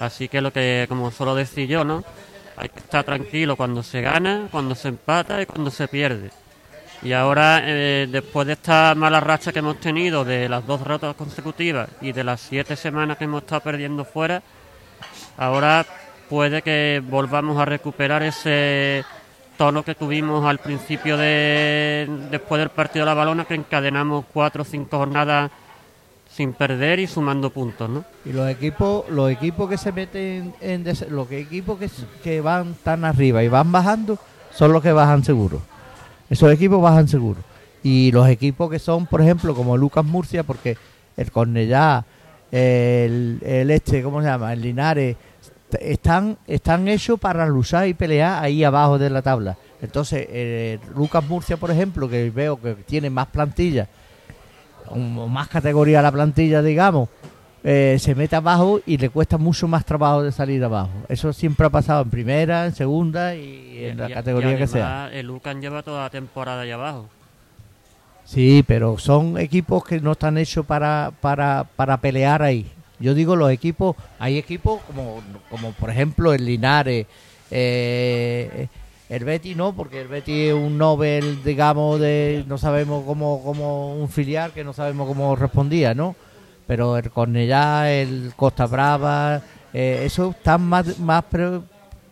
[0.00, 2.04] Así que lo que, como suelo decir yo, ¿no?
[2.58, 6.30] Hay que estar tranquilo cuando se gana, cuando se empata y cuando se pierde.
[7.04, 11.14] Y ahora, eh, después de esta mala racha que hemos tenido, de las dos derrotas
[11.14, 14.42] consecutivas y de las siete semanas que hemos estado perdiendo fuera,
[15.36, 15.84] ahora
[16.30, 19.04] puede que volvamos a recuperar ese
[19.58, 24.62] tono que tuvimos al principio de después del partido de la balona, que encadenamos cuatro
[24.62, 25.50] o cinco jornadas
[26.30, 28.04] sin perder y sumando puntos, ¿no?
[28.24, 31.78] Y los equipos, los equipos que se meten en los equipos
[32.22, 34.18] que van tan arriba y van bajando
[34.54, 35.73] son los que bajan seguro.
[36.30, 37.40] Esos equipos bajan seguro.
[37.82, 40.76] Y los equipos que son, por ejemplo, como Lucas Murcia, porque
[41.16, 42.04] el Cornellá,
[42.50, 44.52] el, el este, ¿cómo se llama?
[44.52, 45.16] El Linares,
[45.80, 49.56] están, están hechos para luchar y pelear ahí abajo de la tabla.
[49.82, 53.88] Entonces, eh, Lucas Murcia, por ejemplo, que veo que tiene más plantilla,
[55.28, 57.08] más categoría la plantilla, digamos,
[57.64, 60.90] eh, se mete abajo y le cuesta mucho más trabajo de salir abajo.
[61.08, 64.66] Eso siempre ha pasado en primera, en segunda y en la Y- y categoría que
[64.66, 65.10] sea.
[65.12, 67.08] El Lucan lleva toda la temporada allá abajo.
[68.24, 72.66] Sí, pero son equipos que no están hechos para, para, para pelear ahí.
[72.98, 77.06] Yo digo los equipos, hay equipos como, como por ejemplo el Linares,
[77.50, 78.68] eh,
[79.10, 83.94] el Betty no, porque el Betty es un Nobel, digamos, de no sabemos cómo, cómo
[83.94, 86.16] un filial que no sabemos cómo respondía, ¿no?
[86.66, 91.60] Pero el Cornellá, el Costa Brava, eh, esos están más, más pre-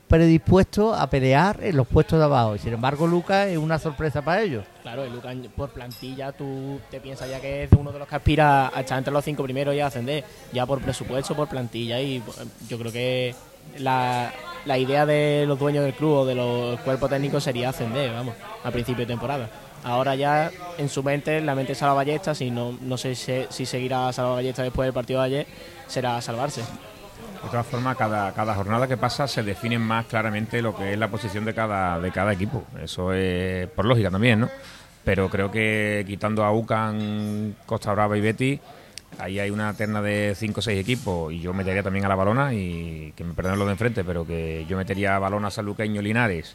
[0.09, 2.55] predispuestos a pelear en los puestos de abajo.
[2.55, 4.65] Y sin embargo, Lucas es una sorpresa para ellos.
[4.83, 8.17] Claro, el Lucan por plantilla tú te piensas ya que es uno de los que
[8.17, 11.99] aspira a estar entre los cinco primeros y a ascender, ya por presupuesto, por plantilla
[11.99, 12.37] y pues,
[12.69, 13.35] yo creo que
[13.79, 14.31] la,
[14.67, 18.35] la idea de los dueños del club o de los cuerpos técnicos sería ascender, vamos,
[18.62, 19.49] a principio de temporada.
[19.85, 23.66] Ahora ya en su mente, la mente Salva Ballesta, si no, no sé si, si
[23.66, 25.47] seguirá Salva Ballesta después del partido de ayer,
[25.87, 26.61] será salvarse.
[26.61, 30.99] De todas formas, cada, cada jornada que pasa se define más claramente lo que es
[30.99, 32.64] la posición de cada, de cada equipo.
[32.81, 34.49] Eso es por lógica también, ¿no?
[35.05, 38.61] Pero creo que quitando a UCAN, Costa Brava y Betty,
[39.18, 42.14] ahí hay una terna de 5 o 6 equipos y yo metería también a la
[42.14, 46.01] Balona y que me perdonen los de enfrente, pero que yo metería a Balona, Sanluqueño,
[46.01, 46.55] Linares,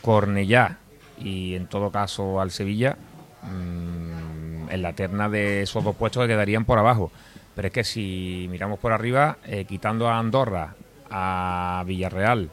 [0.00, 0.78] Cornellá
[1.18, 2.96] y en todo caso al Sevilla
[3.42, 7.10] mm, en la terna de esos dos puestos que quedarían por abajo.
[7.54, 10.74] Pero es que si miramos por arriba, eh, quitando a Andorra,
[11.10, 12.50] a Villarreal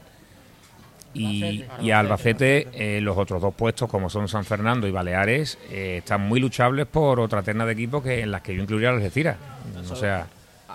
[1.13, 5.57] y, y a Albacete, eh, los otros dos puestos, como son San Fernando y Baleares,
[5.69, 8.89] eh, están muy luchables por otra terna de equipos que en las que yo incluiría
[8.89, 9.37] a Algeciras.
[9.89, 10.27] O sea,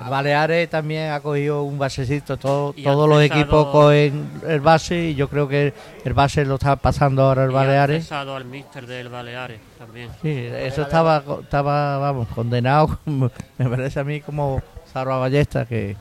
[0.09, 5.29] Baleares también ha cogido un basecito, todo, todos los equipos cogen el base y yo
[5.29, 5.73] creo que
[6.05, 8.03] el base lo está pasando ahora el Y Baleares.
[8.05, 10.09] cesado al míster del Baleares también.
[10.23, 15.97] Sí, eso estaba, estaba vamos, condenado, me parece a mí como Salva Ballesta, que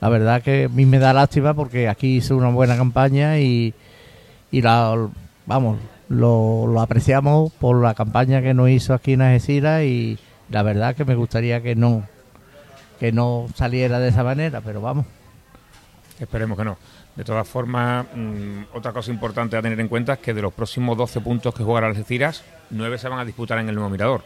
[0.00, 3.74] la verdad que a mí me da lástima porque aquí hizo una buena campaña y,
[4.50, 5.08] y la,
[5.46, 5.78] vamos,
[6.08, 10.18] lo, lo apreciamos por la campaña que nos hizo aquí en Algeciras y
[10.50, 12.04] la verdad que me gustaría que no
[12.98, 15.06] que no saliera de esa manera, pero vamos.
[16.18, 16.78] Esperemos que no.
[17.14, 20.52] De todas formas, mm, otra cosa importante a tener en cuenta es que de los
[20.52, 24.22] próximos 12 puntos que jugará Algeciras, 9 se van a disputar en el nuevo Mirador.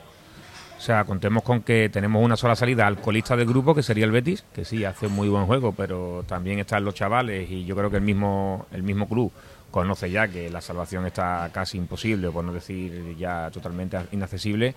[0.76, 4.06] O sea, contemos con que tenemos una sola salida al colista del grupo, que sería
[4.06, 7.76] el Betis, que sí, hace muy buen juego, pero también están los chavales y yo
[7.76, 9.30] creo que el mismo, el mismo club
[9.70, 14.74] conoce ya que la salvación está casi imposible, por no decir ya totalmente inaccesible,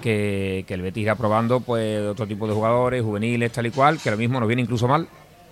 [0.00, 4.10] que, el Betis irá probando pues otro tipo de jugadores, juveniles, tal y cual, que
[4.10, 5.08] lo mismo nos viene incluso mal,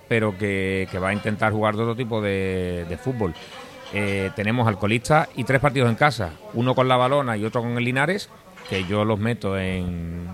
[0.08, 3.34] pero que, va a intentar jugar de otro tipo de, fútbol.
[3.92, 4.78] Eh, tenemos al
[5.36, 8.28] y tres partidos en casa, uno con la balona y otro con el Linares,
[8.68, 10.26] que yo los meto en,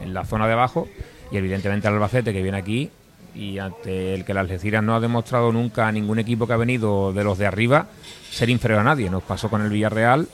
[0.00, 0.88] en la zona de abajo,
[1.30, 2.90] y evidentemente al Albacete que viene aquí,
[3.34, 6.56] y ante el que la Algeciras no ha demostrado nunca a ningún equipo que ha
[6.56, 7.86] venido de los de arriba
[8.30, 9.08] ser inferior a nadie.
[9.08, 10.26] Nos pasó con el Villarreal,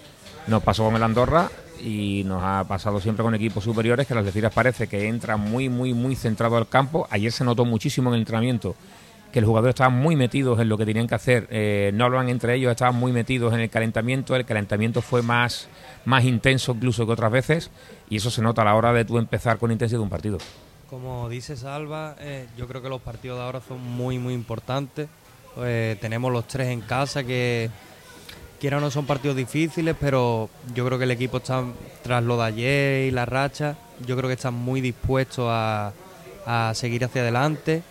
[0.47, 1.51] nos pasó con el Andorra
[1.83, 5.69] y nos ha pasado siempre con equipos superiores que las Algeciras parece que entra muy,
[5.69, 7.07] muy, muy centrado al campo.
[7.11, 8.75] Ayer se notó muchísimo en el entrenamiento
[9.33, 12.31] que los jugadores estaban muy metidos en lo que tenían que hacer, eh, no hablaban
[12.31, 15.69] entre ellos, estaban muy metidos en el calentamiento, el calentamiento fue más,
[16.07, 17.71] más intenso incluso que otras veces
[18.09, 20.39] y eso se nota a la hora de tú empezar con intensidad un partido.
[20.89, 25.09] Como dice Salva, eh, yo creo que los partidos de ahora son muy, muy importantes.
[25.59, 27.69] Eh, tenemos los tres en casa que,
[28.57, 31.65] quiera o no, son partidos difíciles, pero yo creo que el equipo está,
[32.03, 35.93] tras lo de ayer y la racha, yo creo que está muy dispuesto a,
[36.47, 37.83] a seguir hacia adelante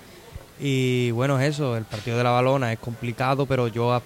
[0.60, 4.02] y bueno, es eso, el partido de la balona es complicado, pero yo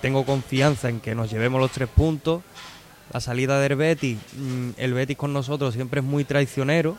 [0.00, 2.42] tengo confianza en que nos llevemos los tres puntos.
[3.12, 6.96] La salida del Betis, mm, el Betis con nosotros siempre es muy traicionero.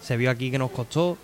[0.00, 1.18] Se vio aquí que nos costó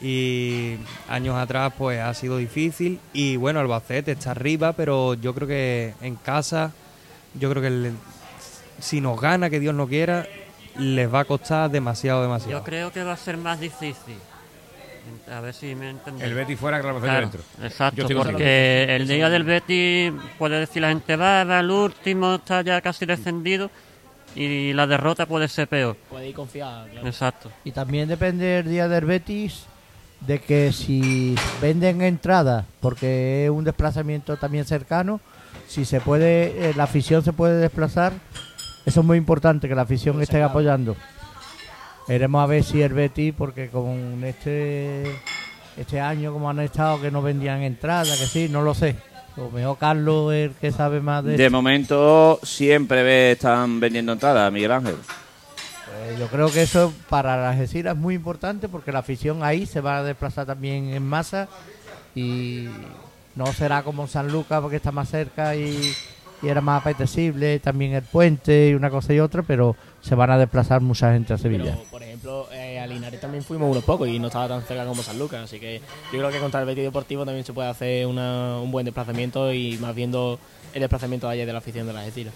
[0.00, 0.76] y
[1.08, 5.94] años atrás pues ha sido difícil y bueno, Albacete está arriba, pero yo creo que
[6.00, 6.72] en casa,
[7.34, 7.92] yo creo que
[8.80, 10.26] si nos gana, que Dios no quiera,
[10.76, 12.58] les va a costar demasiado, demasiado.
[12.58, 14.16] Yo creo que va a ser más difícil
[15.30, 16.30] a ver si me entendéis.
[16.30, 17.40] El Betty fuera, que claro, dentro.
[17.62, 22.62] Exacto, porque el día del Betty puede decir la gente, va, va, el último está
[22.62, 23.70] ya casi descendido
[24.34, 25.96] y la derrota puede ser peor.
[26.10, 27.50] Puede ir confiado, Exacto.
[27.64, 29.66] Y también depende el día del Betis
[30.20, 35.20] de que si venden entradas, porque es un desplazamiento también cercano,
[35.66, 38.12] si se puede, eh, la afición se puede desplazar,
[38.84, 40.96] eso es muy importante, que la afición esté apoyando.
[42.08, 45.04] Veremos a ver si el Betty, porque con este
[45.78, 48.96] este año como han estado que no vendían entradas, que sí, no lo sé.
[49.36, 54.72] O mejor Carlos el que sabe más de De momento siempre están vendiendo entradas, Miguel
[54.72, 54.96] Ángel.
[56.08, 59.66] Pues yo creo que eso para las Algeciras es muy importante porque la afición ahí
[59.66, 61.48] se va a desplazar también en masa
[62.14, 62.66] y
[63.36, 65.92] no será como San Lucas porque está más cerca y,
[66.40, 70.30] y era más apetecible, también el puente y una cosa y otra, pero se van
[70.30, 71.76] a desplazar mucha gente a Sevilla.
[71.90, 75.02] por ejemplo, eh, a Linares también fuimos unos pocos y no estaba tan cerca como
[75.02, 78.06] San Lucas, así que yo creo que contra el Betis Deportivo también se puede hacer
[78.06, 80.38] un buen desplazamiento y más viendo
[80.72, 82.32] el desplazamiento de ayer de la afición de la Algeciras.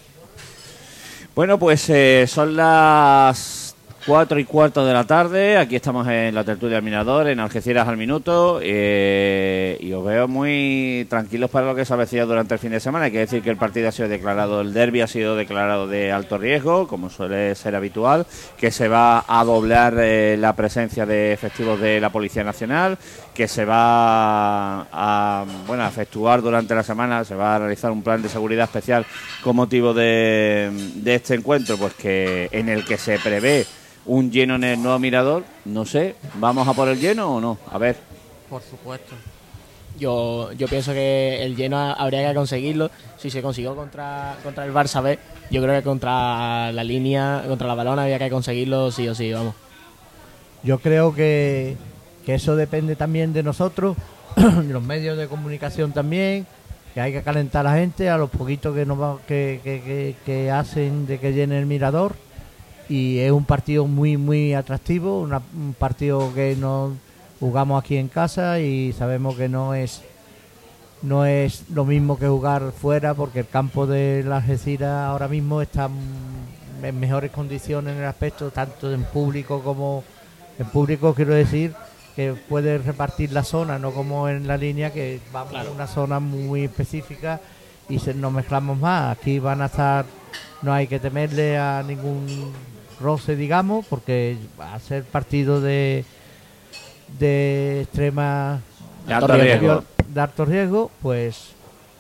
[1.34, 3.62] Bueno, pues eh, son las
[4.04, 7.86] Cuatro y cuarto de la tarde, aquí estamos en la tertulia del Mirador, en Algeciras
[7.86, 12.54] al minuto, eh, y os veo muy tranquilos para lo que se ha avecina durante
[12.54, 13.04] el fin de semana.
[13.04, 16.10] Hay que decir que el partido ha sido declarado, el derby ha sido declarado de
[16.10, 18.26] alto riesgo, como suele ser habitual,
[18.58, 22.98] que se va a doblar eh, la presencia de efectivos de la Policía Nacional,
[23.34, 28.02] que se va a, bueno, a efectuar durante la semana, se va a realizar un
[28.02, 29.06] plan de seguridad especial
[29.42, 33.66] con motivo de, de este encuentro, pues que en el que se prevé
[34.06, 35.44] un lleno en el nuevo mirador.
[35.64, 37.58] No sé, ¿vamos a por el lleno o no?
[37.70, 37.96] A ver.
[38.48, 39.14] Por supuesto.
[39.98, 42.90] Yo, yo pienso que el lleno habría que conseguirlo.
[43.18, 45.18] Si se consiguió contra, contra el Barça B,
[45.50, 49.32] yo creo que contra la línea, contra la balona había que conseguirlo sí o sí,
[49.32, 49.54] vamos.
[50.62, 51.76] Yo creo que,
[52.24, 53.96] que eso depende también de nosotros,
[54.36, 56.46] de los medios de comunicación también,
[56.94, 61.06] que hay que calentar a la gente, a los poquitos que, nos que, que, hacen
[61.06, 62.14] de que llene el mirador.
[62.88, 66.92] Y es un partido muy muy atractivo, un partido que nos
[67.40, 70.02] jugamos aquí en casa y sabemos que no es
[71.02, 75.60] no es lo mismo que jugar fuera porque el campo de la Algeciras ahora mismo
[75.60, 75.88] está
[76.82, 80.04] en mejores condiciones en el aspecto tanto en público como
[80.58, 81.74] en público quiero decir
[82.14, 86.20] que puede repartir la zona no como en la línea que vamos a una zona
[86.20, 87.40] muy específica
[87.88, 90.04] y se, nos mezclamos más aquí van a estar
[90.62, 92.52] no hay que temerle a ningún
[93.00, 96.04] roce, digamos, porque va a ser partido de,
[97.18, 98.60] de extrema
[99.06, 99.84] de alto, riesgo.
[100.08, 101.52] de alto riesgo, pues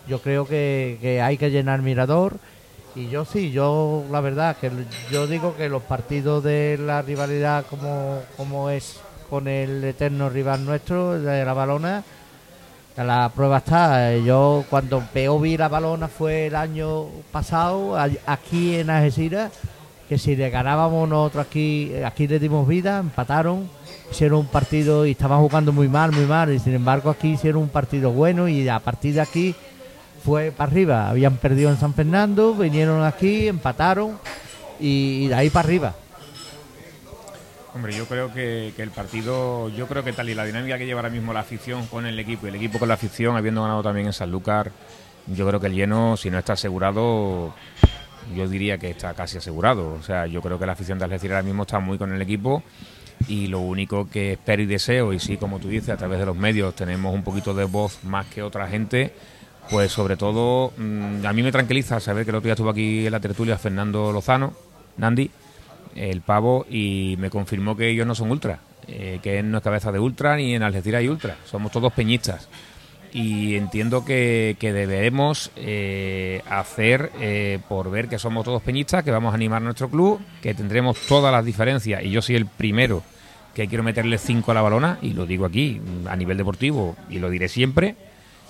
[0.08, 2.36] yo creo que, hay que llenar mirador.
[2.94, 4.70] Y yo sí, yo la verdad que
[5.10, 9.00] yo digo que los partidos de la rivalidad como, como es
[9.32, 12.04] con el eterno rival nuestro, de la balona,
[12.98, 14.14] la prueba está.
[14.18, 19.50] Yo cuando peor vi la balona fue el año pasado, aquí en Algeciras,
[20.06, 23.70] que si le ganábamos nosotros aquí, aquí le dimos vida, empataron,
[24.10, 27.62] hicieron un partido y estaban jugando muy mal, muy mal, y sin embargo aquí hicieron
[27.62, 29.54] un partido bueno y a partir de aquí
[30.22, 31.08] fue para arriba.
[31.08, 34.18] Habían perdido en San Fernando, vinieron aquí, empataron
[34.78, 35.94] y, de ahí para arriba.
[37.74, 41.00] Hombre, yo creo que, el partido, yo creo que tal y la dinámica que lleva
[41.00, 43.82] ahora mismo la afición con el equipo y el equipo con la afición, habiendo ganado
[43.82, 44.72] también en Sanlúcar,
[45.26, 47.54] yo creo que el lleno, si no está asegurado,
[48.34, 49.94] yo diría que está casi asegurado.
[49.94, 52.20] O sea, yo creo que la afición de Algeciras ahora mismo está muy con el
[52.20, 52.62] equipo
[53.26, 56.26] y lo único que espero y deseo, y sí, como tú dices, a través de
[56.26, 59.14] los medios tenemos un poquito de voz más que otra gente,
[59.70, 63.06] pues sobre todo mm, a mí me tranquiliza saber que el otro día estuvo aquí
[63.06, 64.52] en la tertulia Fernando Lozano,
[64.96, 65.30] Nandi,
[65.94, 69.92] el pavo, y me confirmó que ellos no son ultra, eh, que no es cabeza
[69.92, 72.48] de ultra ni en Algeciras hay ultra, somos todos peñistas.
[73.14, 79.10] y entiendo que, que debemos eh, hacer eh, por ver que somos todos peñistas, que
[79.10, 83.02] vamos a animar nuestro club, que tendremos todas las diferencias y yo soy el primero
[83.54, 85.78] que quiero meterle cinco a la balona y lo digo aquí
[86.08, 87.96] a nivel deportivo y lo diré siempre.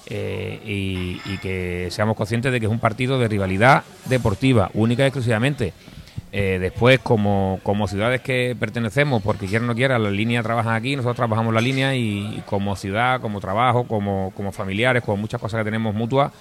[0.06, 5.04] eh, y, y que seamos conscientes de que es un partido de rivalidad deportiva, única
[5.04, 5.72] y exclusivamente.
[6.34, 10.74] Eh, después, como, como ciudades que pertenecemos, porque quiera o no quiera, la línea trabajan
[10.74, 15.40] aquí, nosotros trabajamos la línea y como ciudad, como trabajo, como, como familiares, con muchas
[15.40, 16.32] cosas que tenemos mutuas,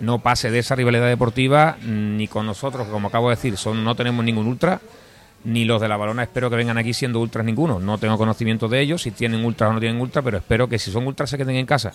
[0.00, 3.96] no pase de esa rivalidad deportiva ni con nosotros, como acabo de decir, son, no
[3.96, 4.80] tenemos ningún ultra,
[5.42, 7.80] ni los de la balona espero que vengan aquí siendo ultras ninguno.
[7.80, 10.78] No tengo conocimiento de ellos, si tienen ultras o no tienen ultras, pero espero que
[10.78, 11.92] si son ultras se queden en casa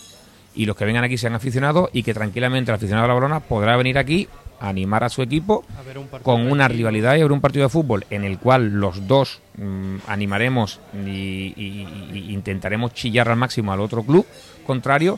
[0.55, 3.39] y los que vengan aquí sean aficionados y que tranquilamente el aficionado de la balona
[3.39, 4.27] podrá venir aquí
[4.59, 7.39] a animar a su equipo A ver un partido con una rivalidad y haber un
[7.39, 13.29] partido de fútbol en el cual los dos mm, animaremos y, y- y intentaremos chillar
[13.29, 14.25] al máximo al otro club
[14.65, 15.17] contrario,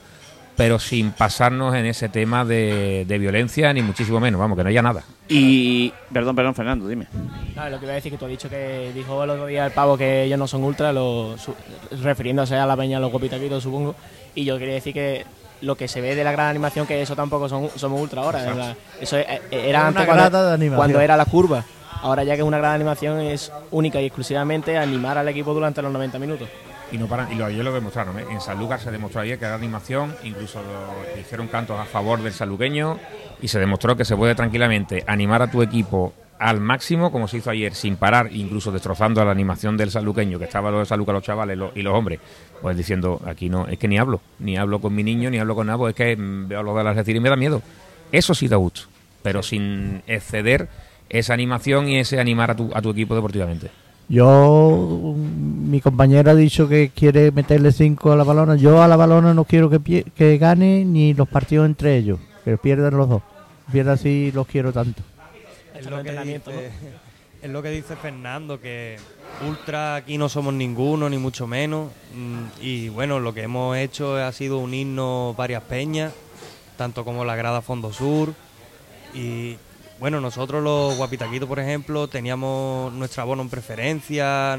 [0.56, 4.70] pero sin pasarnos en ese tema de, de violencia ni muchísimo menos, vamos, que no
[4.70, 5.04] haya nada.
[5.28, 5.92] Y.
[6.14, 7.08] Perdón, perdón, Fernando, dime.
[7.56, 9.66] No, lo que iba a decir que tú has dicho que dijo el otro día
[9.66, 11.56] el pavo que ellos no son ultra, lo, su-
[12.04, 13.96] refiriéndose a la peña los guapitaquitos, supongo.
[14.36, 15.26] Y yo quería decir que
[15.62, 18.54] lo que se ve de la gran animación, que eso tampoco son, somos ultra ahora.
[18.56, 20.06] la- eso e- e- era antes
[20.78, 21.64] cuando, era la curva.
[22.02, 25.82] Ahora ya que es una gran animación es única y exclusivamente animar al equipo durante
[25.84, 26.48] los 90 minutos.
[26.92, 28.26] Y no paran, y lo, ayer lo demostraron, ¿eh?
[28.30, 32.34] en Sanlúcar se demostró ayer que era animación, incluso lo- hicieron cantos a favor del
[32.34, 32.98] saluqueño
[33.42, 36.12] y se demostró que se puede tranquilamente animar a tu equipo
[36.42, 40.40] al máximo, como se hizo ayer, sin parar, incluso destrozando a la animación del saluqueño,
[40.40, 42.20] que estaban los de Sanlúcar, los chavales y los hombres,
[42.62, 45.54] pues diciendo, aquí no, es que ni hablo, ni hablo con mi niño, ni hablo
[45.56, 47.62] con nada, pues es que mm, veo lo de las decir y me da miedo.
[48.12, 48.82] Eso sí da gusto,
[49.22, 50.68] pero sin exceder
[51.10, 53.70] esa animación y ese animar a tu, a tu equipo deportivamente.
[54.10, 58.56] Yo, mi compañero ha dicho que quiere meterle 5 a la balona.
[58.56, 62.20] Yo a la balona no quiero que, pie- que gane ni los partidos entre ellos,
[62.44, 63.22] que pierdan los dos.
[63.72, 65.02] Pierda así los quiero tanto.
[65.82, 66.72] Es lo, que dice,
[67.42, 68.98] es lo que dice Fernando, que
[69.48, 71.92] ultra aquí no somos ninguno, ni mucho menos.
[72.16, 76.14] Mm, Y bueno, lo que hemos hecho ha sido unirnos varias peñas,
[76.78, 78.34] tanto como la grada Fondo Sur.
[79.14, 79.58] Y
[80.00, 84.58] bueno, nosotros los guapitaquitos, por ejemplo, teníamos nuestro abono en preferencia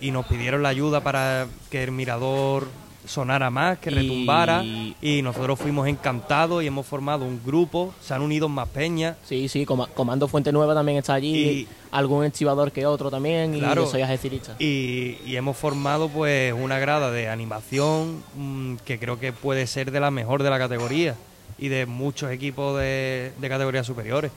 [0.00, 2.66] y nos pidieron la ayuda para que el mirador
[3.06, 4.62] sonara más, que retumbara.
[4.64, 9.16] Y nosotros fuimos encantados y hemos formado un grupo, se han unido más peñas.
[9.24, 13.58] Sí, sí, Coma- Comando Fuente Nueva también está allí, Y- algún estivador que otro también,
[13.58, 13.84] Claro.
[13.84, 14.54] y soy ajedcirista.
[14.58, 19.90] Y, y hemos formado pues una grada de animación mm, que creo que puede ser
[19.90, 21.16] de la mejor de la categoría
[21.58, 24.30] y de muchos equipos de, de categorías superiores.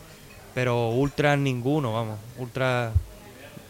[0.53, 2.17] Pero ultra ninguno, vamos.
[2.39, 2.91] Ultra.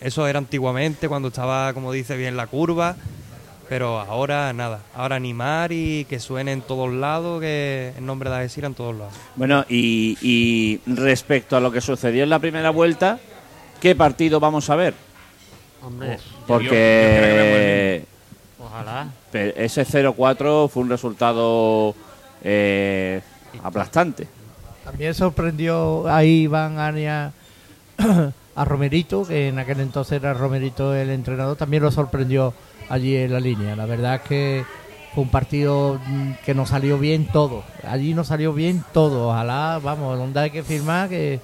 [0.02, 2.96] Eso era antiguamente cuando estaba, como dice bien, la curva.
[3.68, 4.82] Pero ahora nada.
[4.96, 8.96] Ahora animar y que suene en todos lados, que el nombre de Algeciras en todos
[8.96, 9.14] lados.
[9.36, 13.20] Bueno, y, y respecto a lo que sucedió en la primera vuelta,
[13.82, 14.94] ¿qué partido vamos a ver?
[15.84, 18.06] Hombre, Porque
[18.60, 19.08] ojalá.
[19.34, 21.96] ese 0-4 fue un resultado
[22.44, 23.22] eh,
[23.64, 24.28] aplastante.
[24.84, 27.34] También sorprendió ahí Iván Ania
[28.56, 32.54] a Romerito, que en aquel entonces era Romerito el entrenador, también lo sorprendió
[32.90, 33.76] allí en la línea.
[33.76, 34.66] La verdad es que
[35.14, 37.64] fue un partido mm, que nos salió bien todo.
[37.88, 39.30] Allí nos salió bien todo.
[39.30, 41.40] Ojalá, vamos, donde hay que firmar que,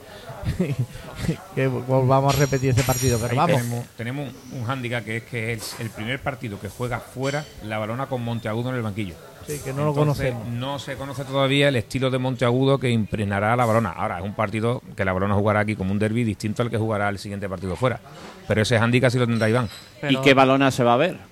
[1.56, 3.18] que volvamos a repetir ese partido.
[3.20, 6.60] Pero Ahí vamos, tenemos, tenemos un, un hándicap que es que es el primer partido
[6.60, 9.16] que juega fuera la balona con Monteagudo en el banquillo.
[9.48, 10.46] sí, que no lo conocemos.
[10.48, 13.92] No se conoce todavía el estilo de Monteagudo que impregnará a la balona.
[13.92, 16.78] Ahora, es un partido que la balona jugará aquí como un derby distinto al que
[16.78, 18.00] jugará el siguiente partido fuera.
[18.48, 19.70] Pero ese hándicap sí lo tendrá Iván.
[20.02, 21.31] Pero- ¿Y qué balona se va a ver?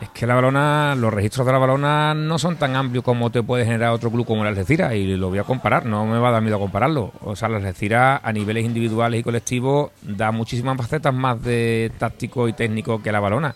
[0.00, 3.42] Es que la balona, los registros de la balona no son tan amplios como te
[3.42, 6.28] puede generar otro club como el Algeciras y lo voy a comparar, no me va
[6.28, 7.12] a dar miedo a compararlo.
[7.20, 12.48] O sea, el Algeciras a niveles individuales y colectivos da muchísimas facetas más de táctico
[12.48, 13.54] y técnico que la balona.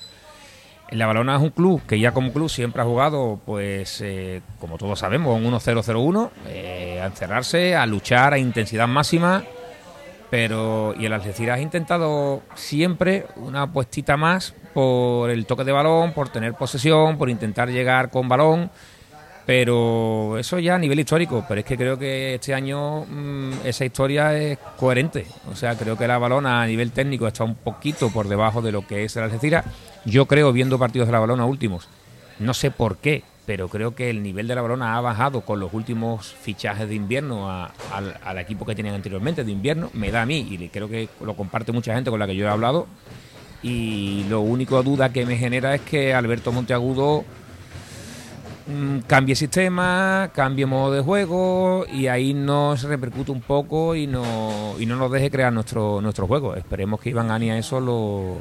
[0.90, 4.76] La Balona es un club que ya como club siempre ha jugado, pues, eh, como
[4.76, 9.42] todos sabemos, un 1-0-0-1, eh, a encerrarse, a luchar a intensidad máxima,
[10.30, 16.12] pero y el Algeciras ha intentado siempre una apuestita más por el toque de balón,
[16.12, 18.70] por tener posesión, por intentar llegar con balón,
[19.46, 23.84] pero eso ya a nivel histórico, pero es que creo que este año mm, esa
[23.84, 28.08] historia es coherente, o sea, creo que la balona a nivel técnico está un poquito
[28.10, 29.64] por debajo de lo que es el Algeciras,
[30.06, 31.88] yo creo viendo partidos de la balona últimos,
[32.40, 35.60] no sé por qué, pero creo que el nivel de la balona ha bajado con
[35.60, 40.10] los últimos fichajes de invierno a- al, al equipo que tenían anteriormente de invierno, me
[40.10, 42.48] da a mí, y creo que lo comparte mucha gente con la que yo he
[42.48, 42.86] hablado,
[43.64, 47.24] y lo único duda que me genera es que Alberto Monteagudo
[48.66, 54.74] mm, cambie sistema, cambie modo de juego y ahí nos repercute un poco y no,
[54.78, 56.54] y no nos deje crear nuestro, nuestro juego.
[56.54, 58.36] Esperemos que Iván Ania eso lo,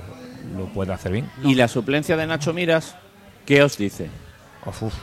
[0.57, 1.29] lo pueda hacer bien.
[1.41, 2.97] ¿Y la suplencia de Nacho Miras,
[3.45, 4.09] qué os dice?
[4.65, 4.93] Uf.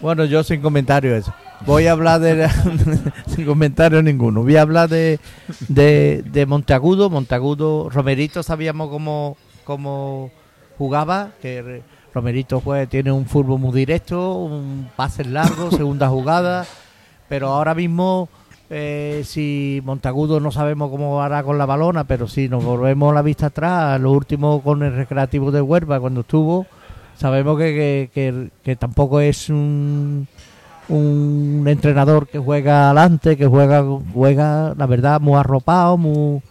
[0.00, 1.34] Bueno, yo sin comentario eso.
[1.66, 2.48] Voy a hablar de...
[3.26, 4.42] sin comentario ninguno.
[4.42, 5.20] Voy a hablar de,
[5.68, 7.10] de, de Monteagudo.
[7.10, 10.30] Monteagudo, Romerito sabíamos cómo, cómo
[10.78, 11.82] jugaba, que
[12.14, 16.66] Romerito pues, tiene un fútbol muy directo, un pase largo, segunda jugada,
[17.28, 18.28] pero ahora mismo
[18.70, 23.22] eh, si Monteagudo no sabemos cómo hará con la balona, pero si nos volvemos la
[23.22, 26.66] vista atrás, lo último con el recreativo de Huelva cuando estuvo,
[27.18, 30.26] sabemos que, que, que- que tampoco es un,
[30.90, 36.42] un entrenador que juega adelante, que juega, juega la verdad, muy arropado, muy,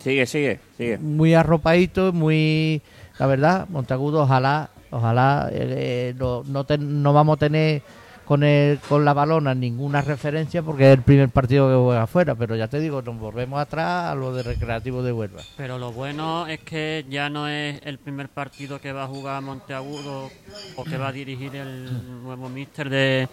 [0.00, 0.98] Sigue, sigue, sigue.
[0.98, 2.82] muy arropadito, muy
[3.18, 7.82] la verdad, Monteagudo, ojalá, ojalá eh, eh, no, no, ten- no vamos a tener
[8.24, 12.34] con el, con la balona ninguna referencia porque es el primer partido que juega afuera,
[12.34, 15.42] pero ya te digo, nos volvemos atrás a lo de Recreativo de Huelva.
[15.56, 19.42] Pero lo bueno es que ya no es el primer partido que va a jugar
[19.42, 20.30] Monteagudo
[20.76, 23.28] o que va a dirigir el nuevo míster de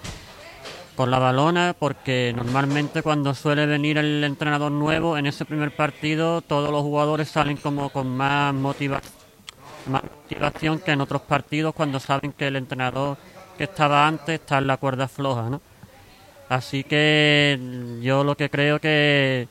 [0.95, 6.41] con la balona, porque normalmente cuando suele venir el entrenador nuevo, en ese primer partido
[6.41, 8.99] todos los jugadores salen como con más, motiva
[9.87, 13.17] más motivación que en otros partidos cuando saben que el entrenador
[13.59, 15.59] que estaba antes está en la cuerda floja, ¿no?
[16.47, 17.59] Así que
[18.01, 19.47] yo lo que creo que,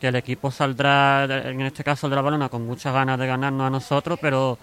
[0.00, 3.66] que el equipo saldrá, en este caso de la balona, con muchas ganas de ganarnos
[3.66, 4.56] a nosotros, pero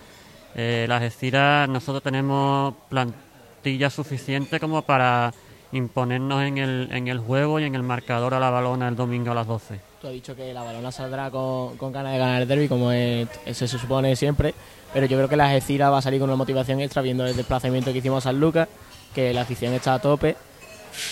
[0.56, 5.34] eh, las Algeciras nosotros tenemos plantilla suficiente como para
[5.74, 9.32] imponernos en el, en el juego y en el marcador a la balona el domingo
[9.32, 9.80] a las 12.
[10.00, 12.92] Tú has dicho que la balona saldrá con, con ganas de ganar el derby, como
[12.94, 14.56] es- se supone siempre,
[14.96, 17.36] pero yo creo que la Algeciras va a salir con una motivación extra viendo el
[17.36, 18.70] desplazamiento que hicimos a San Lucas,
[19.14, 20.38] que la afición está a tope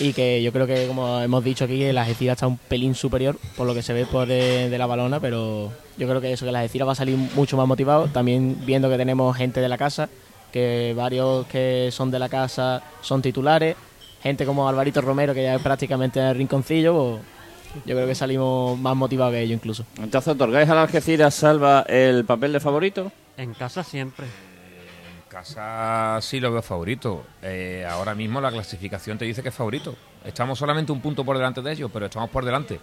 [0.00, 3.36] y que yo creo que, como hemos dicho aquí, la Algeciras está un pelín superior
[3.58, 6.52] por lo que se ve por de, la balona, pero yo creo que eso, que
[6.52, 9.76] la Algeciras va a salir mucho más motivado, también viendo que tenemos gente de la
[9.76, 10.08] casa,
[10.50, 13.76] que varios que son de la casa son titulares,
[14.22, 18.14] gente como Alvarito Romero, que ya es prácticamente en el rinconcillo, pues, yo creo que
[18.14, 19.84] salimos más motivados que ellos incluso.
[19.98, 23.12] Entonces, ¿otorgáis a la Algeciras Salva el papel de favorito?
[23.36, 24.26] En casa siempre.
[24.26, 27.24] En casa sí lo veo favorito.
[27.42, 29.94] Eh, ahora mismo la clasificación te dice que es favorito.
[30.24, 32.80] Estamos solamente un punto por delante de ellos, pero estamos por delante.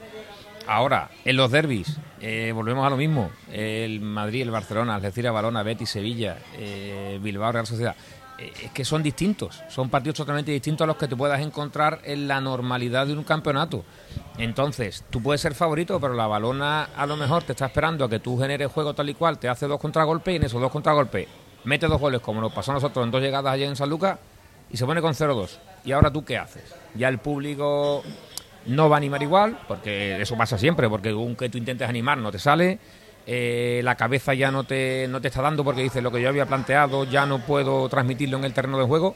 [0.67, 3.31] Ahora, en los derbis, eh, volvemos a lo mismo.
[3.51, 7.95] El Madrid, el Barcelona, Algeciras, Balona, Betis, Sevilla, eh, Bilbao, Real Sociedad.
[8.41, 9.63] Eh, es que son distintos.
[9.69, 13.23] Son partidos totalmente distintos a los que te puedas encontrar en la normalidad de un
[13.23, 13.85] campeonato.
[14.37, 18.09] Entonces, tú puedes ser favorito, pero la balona a lo mejor te está esperando a
[18.09, 20.71] que tú generes juego tal y cual, te hace dos contragolpes y en esos dos
[20.71, 21.27] contragolpes
[21.63, 24.17] mete dos goles como nos pasó a nosotros en dos llegadas ayer en San Lucas
[24.71, 25.57] y se pone con 0-2.
[25.83, 26.73] ¿Y ahora tú qué haces?
[26.95, 28.03] Ya el público
[28.65, 32.31] no va a animar igual, porque eso pasa siempre, porque aunque tú intentes animar no
[32.31, 32.79] te sale,
[33.33, 36.27] eh, la cabeza ya no te, no te está dando porque dices lo que yo
[36.27, 39.15] había planteado ya no puedo transmitirlo en el terreno de juego.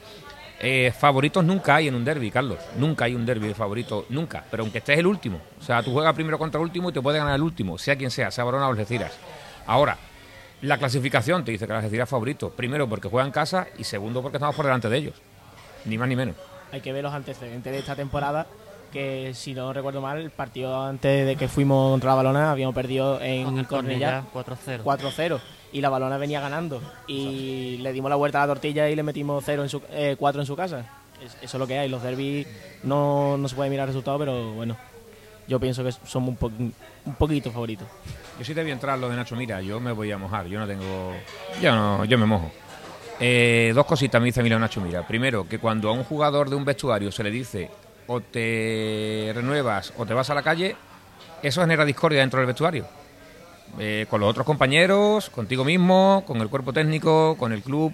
[0.61, 2.59] Eh, favoritos nunca hay en un derby, Carlos.
[2.77, 4.45] Nunca hay un derby de favorito, nunca.
[4.49, 5.41] Pero aunque estés el último.
[5.59, 7.97] O sea, tú juegas primero contra el último y te puede ganar el último, sea
[7.97, 9.11] quien sea, sea Barona o Algeciras.
[9.67, 9.97] Ahora,
[10.61, 12.51] la clasificación te dice que Algeciras es favorito.
[12.51, 15.15] Primero porque juega en casa y segundo porque estamos por delante de ellos.
[15.83, 16.37] Ni más ni menos.
[16.71, 18.47] hay que ver los antecedentes de esta temporada,
[18.95, 22.73] que si no recuerdo mal, el partido antes de que fuimos contra la Balona habíamos
[22.73, 24.83] perdido en el Cornellá Cornellá 4-0.
[24.83, 25.39] 4-0
[25.73, 29.03] y la Balona venía ganando y le dimos la vuelta a la tortilla y le
[29.03, 30.85] metimos 0 en su, eh, 4 en su casa.
[31.21, 32.47] Es- eso es lo que hay, los derbis
[32.83, 34.77] no, no se puede mirar resultados, pero bueno,
[35.45, 36.47] yo pienso que somos un, po-
[37.05, 37.87] un poquito favoritos.
[38.39, 40.45] Yo sí te voy a entrar lo de Nacho Mira, yo me voy a mojar,
[40.47, 41.11] yo no tengo.
[41.61, 42.49] Yo no, yo me mojo.
[43.19, 45.05] Eh, dos cositas me dice Mira Nacho Mira.
[45.05, 47.69] Primero, que cuando a un jugador de un vestuario se le dice
[48.07, 50.75] o te renuevas o te vas a la calle,
[51.41, 52.85] eso genera discordia dentro del vestuario.
[53.79, 57.93] Eh, con los otros compañeros, contigo mismo, con el cuerpo técnico, con el club.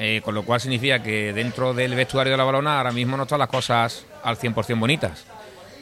[0.00, 3.24] eh, con lo cual significa que dentro del vestuario de la balona ahora mismo no
[3.24, 5.24] están las cosas al 100% bonitas.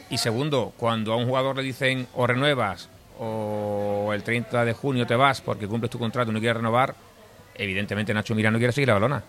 [0.09, 2.89] Y segundo, cuando a un jugador le dicen o renuevas
[3.19, 6.95] o el 30 de junio te vas porque cumples tu contrato y no quieres renovar,
[7.53, 9.23] evidentemente Nacho Mira no quiere seguir la balona.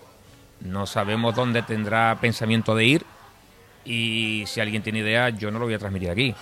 [0.60, 3.04] No sabemos dónde tendrá pensamiento de ir
[3.84, 6.34] y si alguien tiene idea yo no lo voy a transmitir aquí.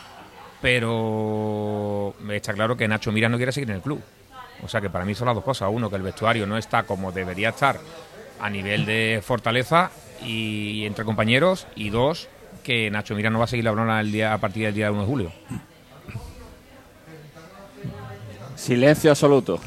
[0.63, 4.01] Pero está claro que Nacho Mira no quiere seguir en el club.
[4.63, 5.69] O sea que para mí son las dos cosas.
[5.71, 7.79] Uno, que el vestuario no está como debería estar
[8.41, 9.91] a nivel de fortaleza
[10.25, 11.67] y entre compañeros.
[11.77, 12.29] Y dos,
[12.65, 14.91] que Nacho Mira no va a seguir la balona el día, a partir del día
[14.91, 15.33] 1 de julio.
[18.55, 19.61] Silencio absoluto.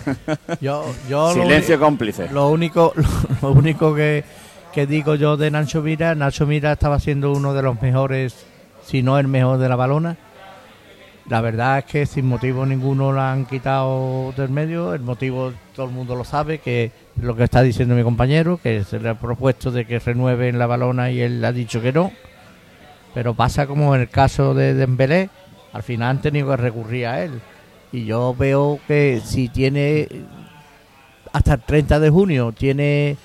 [0.59, 2.29] Yo, yo lo Silencio uni- cómplice.
[2.29, 2.93] Lo único,
[3.41, 4.23] lo único que,
[4.73, 8.45] que digo yo de Nacho Mira, Nacho Mira estaba siendo uno de los mejores,
[8.83, 10.17] si no el mejor de la balona.
[11.27, 14.93] La verdad es que sin motivo ninguno lo han quitado del medio.
[14.93, 18.59] El motivo todo el mundo lo sabe, que es lo que está diciendo mi compañero,
[18.61, 21.81] que se le ha propuesto de que renueve en la balona y él ha dicho
[21.81, 22.11] que no.
[23.13, 25.29] Pero pasa como en el caso de Dembélé,
[25.73, 27.41] al final han tenido que recurrir a él.
[27.91, 30.07] Y yo veo que si tiene
[31.31, 33.17] hasta el 30 de junio tiene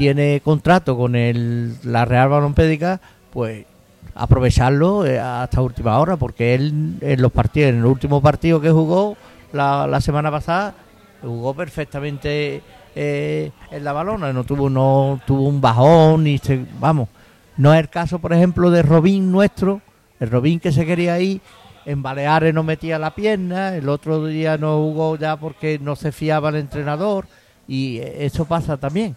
[0.00, 3.66] tiene contrato con el, la Real Balompédica, pues
[4.14, 8.70] aprovecharlo eh, hasta última hora, porque él en los partidos, en el último partido que
[8.70, 9.18] jugó
[9.52, 10.72] la, la semana pasada,
[11.20, 12.62] jugó perfectamente
[12.96, 17.10] eh, en la balona, no tuvo no tuvo un bajón ni se, vamos,
[17.58, 19.82] no es el caso, por ejemplo, de Robín nuestro,
[20.18, 21.42] el Robín que se quería ir
[21.84, 26.10] en Baleares no metía la pierna, el otro día no jugó ya porque no se
[26.10, 27.26] fiaba el entrenador
[27.68, 29.14] y eso pasa también.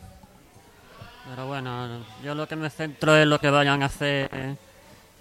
[1.35, 1.87] Pero bueno,
[2.23, 4.29] yo lo que me centro es lo que vayan a hacer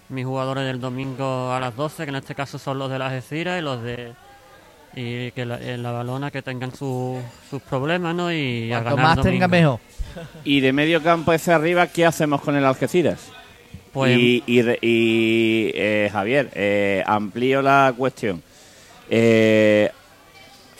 [0.09, 3.07] mis jugadores del domingo a las 12, que en este caso son los de la
[3.07, 4.13] Algeciras y los de
[4.95, 7.17] y que la, en la balona que tengan sus
[7.49, 8.31] sus problemas, ¿no?
[8.31, 9.79] Y a Cuanto ganar más tenga mejor.
[10.43, 13.31] Y de medio campo hacia arriba, ¿qué hacemos con el Algeciras?
[13.91, 18.43] Pues y y y, eh, Javier, eh, amplío la cuestión.
[19.09, 19.89] Eh,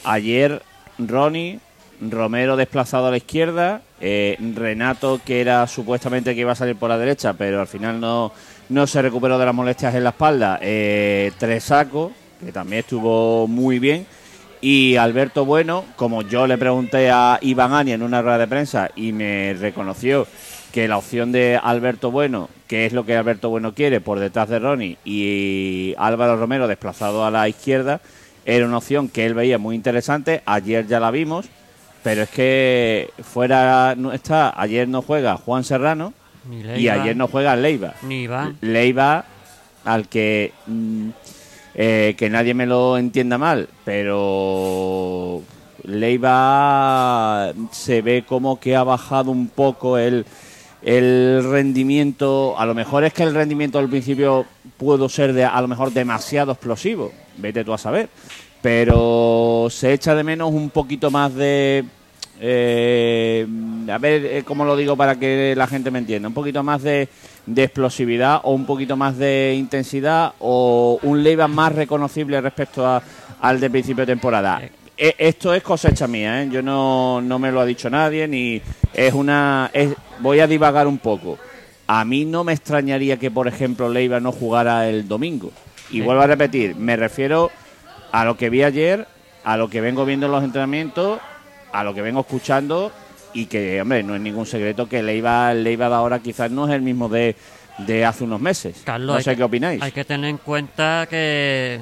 [0.04, 0.62] ayer
[1.00, 1.60] Ronnie,
[2.00, 6.90] Romero desplazado a la izquierda, eh, Renato que era supuestamente que iba a salir por
[6.90, 8.34] la derecha, pero al final no,
[8.68, 10.60] no se recuperó de las molestias en la espalda.
[10.62, 12.12] Eh, Tresaco,
[12.44, 14.06] que también estuvo muy bien.
[14.60, 18.90] Y Alberto Bueno, como yo le pregunté a Iván Ani en una rueda de prensa
[18.94, 20.28] y me reconoció
[20.74, 24.50] que la opción de Alberto Bueno, que es lo que Alberto Bueno quiere por detrás
[24.50, 28.02] de Ronnie y Álvaro Romero desplazado a la izquierda,
[28.46, 30.42] era una opción que él veía muy interesante.
[30.46, 31.46] Ayer ya la vimos,
[32.04, 36.14] pero es que fuera no está, ayer no juega Juan Serrano
[36.52, 37.94] y ayer no juega Leiva.
[38.04, 38.58] ni Iván.
[38.62, 39.26] Leiva,
[39.86, 41.10] al que mm,
[41.76, 45.42] eh, que nadie me lo entienda mal, pero
[45.84, 50.26] Leiva se ve como que ha bajado un poco el,
[50.84, 52.56] el rendimiento.
[52.60, 54.46] A lo mejor es que el rendimiento al principio
[54.78, 58.10] pudo ser de, a lo mejor demasiado explosivo, vete tú a saber,
[58.64, 61.84] pero se echa de menos un poquito más de
[62.40, 63.46] eh,
[63.92, 66.30] a ver eh, cómo lo digo para que la gente me entienda.
[66.30, 67.10] Un poquito más de,
[67.46, 73.04] de explosividad o un poquito más de intensidad o un Leiva más reconocible respecto a-
[73.42, 74.62] al de principio de temporada.
[74.98, 76.50] Eh, Esto es cosecha mía, ¿eh?
[76.50, 78.62] yo no, no me lo ha dicho nadie ni
[78.94, 79.70] es una.
[79.74, 81.38] es- voy a divagar un poco.
[81.88, 85.52] A mí no me extrañaría que, por ejemplo, Leiva no jugara el domingo.
[85.92, 87.52] Y vuelvo a repetir, me refiero
[88.14, 89.08] a lo que vi ayer,
[89.44, 91.20] a lo que vengo viendo en los entrenamientos,
[91.74, 92.92] a lo que vengo escuchando
[93.34, 96.74] y que, hombre, no es ningún secreto que Leiva, Leiva de ahora quizás no es
[96.74, 97.36] el mismo de,
[97.80, 98.84] de hace unos meses.
[98.86, 99.82] Carlos, no sé que- qué opináis.
[99.82, 101.80] Hay que tener en cuenta que,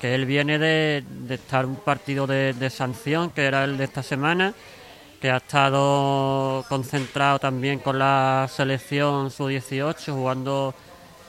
[0.00, 3.84] que él viene de, de estar un partido de, de sanción, que era el de
[3.84, 4.54] esta semana,
[5.20, 10.72] que ha estado concentrado también con la selección sub-18, jugando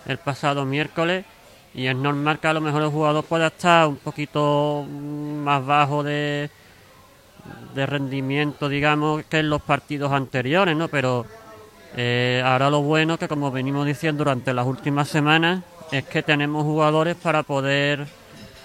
[0.05, 1.25] el pasado miércoles.
[1.73, 5.65] Y es normal que a lo mejor el jugador pueda estar un poquito mm, más
[5.65, 6.49] bajo de,
[7.73, 10.87] de rendimiento, digamos, que en los partidos anteriores, ¿no?
[10.87, 11.25] Pero
[11.95, 16.63] eh, ahora lo bueno que, como venimos diciendo durante las últimas semanas, es que tenemos
[16.63, 18.07] jugadores para poder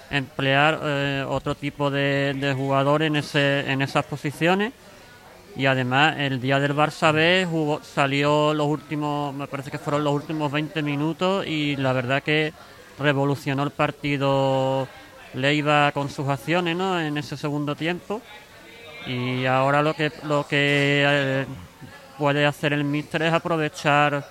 [0.09, 4.73] emplear eh, otro tipo de, de jugadores en, ese, en esas posiciones.
[5.55, 10.03] Y además, el día del Barça B jugó, salió los últimos, me parece que fueron
[10.03, 12.53] los últimos 20 minutos y la verdad que
[12.99, 14.87] revolucionó el partido
[15.33, 16.99] Leiva con sus acciones ¿no?
[16.99, 18.21] en ese segundo tiempo.
[19.05, 21.45] Y ahora lo que, lo que eh,
[22.17, 24.25] puede hacer el míster es aprovechar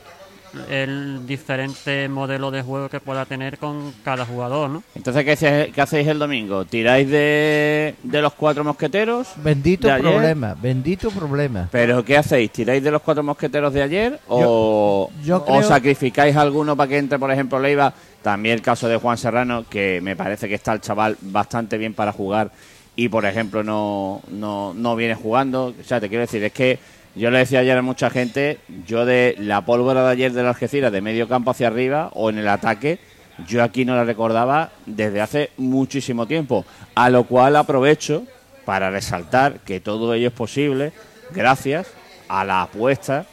[0.71, 4.83] el diferente modelo de juego que pueda tener con cada jugador, ¿no?
[4.95, 6.65] Entonces, ¿qué, hace- qué hacéis el domingo?
[6.65, 9.29] ¿Tiráis de, de los cuatro mosqueteros?
[9.37, 11.69] Bendito problema, bendito problema.
[11.71, 12.51] ¿Pero qué hacéis?
[12.53, 14.21] ¿Tiráis de los cuatro mosqueteros de ayer?
[14.29, 17.93] ¿O, yo o creo- sacrificáis alguno para que entre, por ejemplo, Leiva?
[18.27, 21.95] También el caso de Juan Serrano, que me parece que está el chaval bastante bien
[21.95, 22.51] para jugar
[22.97, 25.73] y, por ejemplo, no, no, no viene jugando.
[25.81, 26.81] O sea, te quiero decir, es que
[27.15, 30.49] yo le decía ayer a mucha gente, yo de la pólvora de ayer de la
[30.49, 32.99] Algeciras, de medio campo hacia arriba o en el ataque,
[33.47, 36.65] yo aquí no la recordaba desde hace muchísimo tiempo.
[36.97, 38.25] A lo cual aprovecho
[38.65, 40.93] para resaltar que todo ello es posible
[41.31, 41.87] gracias
[42.27, 43.25] a la apuesta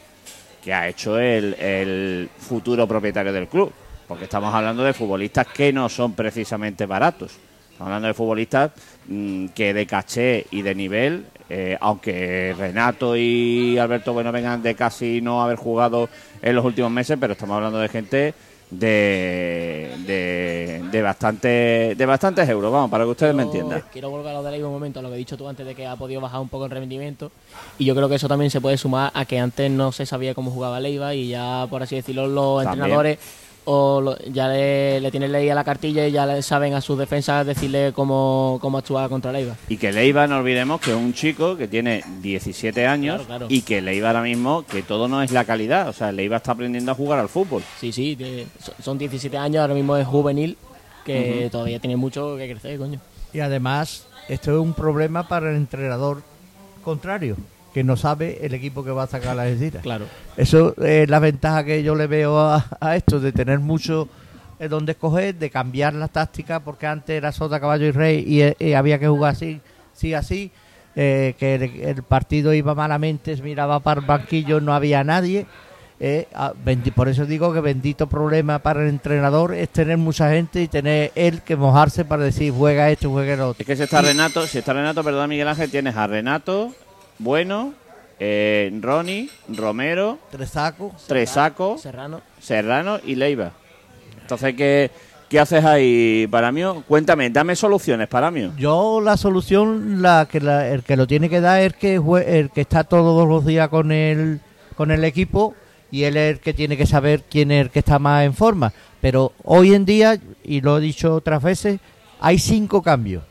[0.62, 3.72] que ha hecho el, el futuro propietario del club.
[4.06, 7.32] Porque estamos hablando de futbolistas que no son precisamente baratos.
[7.72, 8.70] Estamos hablando de futbolistas
[9.08, 14.74] mm, que de caché y de nivel, eh, aunque Renato y Alberto Bueno vengan de
[14.74, 16.08] casi no haber jugado
[16.40, 18.34] en los últimos meses, pero estamos hablando de gente
[18.70, 23.82] de, de, de, bastante, de bastantes euros, vamos, para que ustedes me entiendan.
[23.92, 25.66] Quiero volver a lo de Leiva un momento, a lo que he dicho tú antes
[25.66, 27.30] de que ha podido bajar un poco el rendimiento.
[27.78, 30.34] Y yo creo que eso también se puede sumar a que antes no se sabía
[30.34, 32.84] cómo jugaba Leiva y ya, por así decirlo, los También.
[32.84, 33.18] entrenadores
[33.66, 36.98] o lo- ya le, le tienen leída la cartilla y ya le saben a sus
[36.98, 39.56] defensas decirle cómo, cómo actuar contra Leiva.
[39.68, 43.46] Y que Leiva, no olvidemos que es un chico que tiene 17 años Claro, claro.
[43.48, 45.88] y que Leiva ahora mismo, que todo no es la calidad.
[45.88, 47.62] O sea, Leiva está aprendiendo a jugar al fútbol.
[47.80, 50.56] Sí, sí, de- son- son 17 años, ahora mismo es juvenil,
[51.04, 53.00] que todavía tiene mucho que crecer, coño.
[53.32, 56.22] Y además, esto es un problema para el entrenador
[56.82, 57.36] contrario,
[57.74, 59.82] que no sabe el equipo que va a sacar a la Algeciras.
[59.82, 60.06] Claro.
[60.38, 64.08] Eso es la ventaja que yo le veo a, a esto, de tener mucho
[64.60, 68.40] eh, donde escoger, de cambiar la táctica, porque antes era sota, caballo y rey y,
[68.42, 69.60] eh, y había que jugar así,
[69.92, 70.50] sí, así,
[70.96, 75.44] eh, que el, el partido iba malamente, se miraba para el banquillo, no había nadie.
[76.00, 76.26] eh,
[76.64, 80.68] bendi- por eso digo que bendito problema para el entrenador es tener mucha gente y
[80.68, 83.60] tener él que mojarse para decir juega esto, juega el otro.
[83.62, 86.72] Es que si está Renato, si está Renato, perdón Miguel Ángel, tienes a Renato,
[87.18, 87.74] Bueno,
[88.18, 91.06] eh, Ronnie, Romero, Tres sacos.
[91.06, 92.20] Tresaco, Serrano.
[92.40, 93.52] Serrano y Leiva.
[94.20, 94.90] Entonces, ¿qué,
[95.28, 96.62] qué haces ahí para mí?
[96.88, 98.50] Cuéntame, dame soluciones para mí.
[98.58, 102.24] Yo la solución, la que la- el que lo tiene que dar es que jue-
[102.26, 104.40] el que está todos los días con el
[104.76, 105.54] con el equipo
[105.92, 108.34] y él es el que tiene que saber quién es el que está más en
[108.34, 108.72] forma.
[109.00, 111.78] Pero hoy en día, y lo he dicho otras veces,
[112.18, 113.22] hay cinco cambios.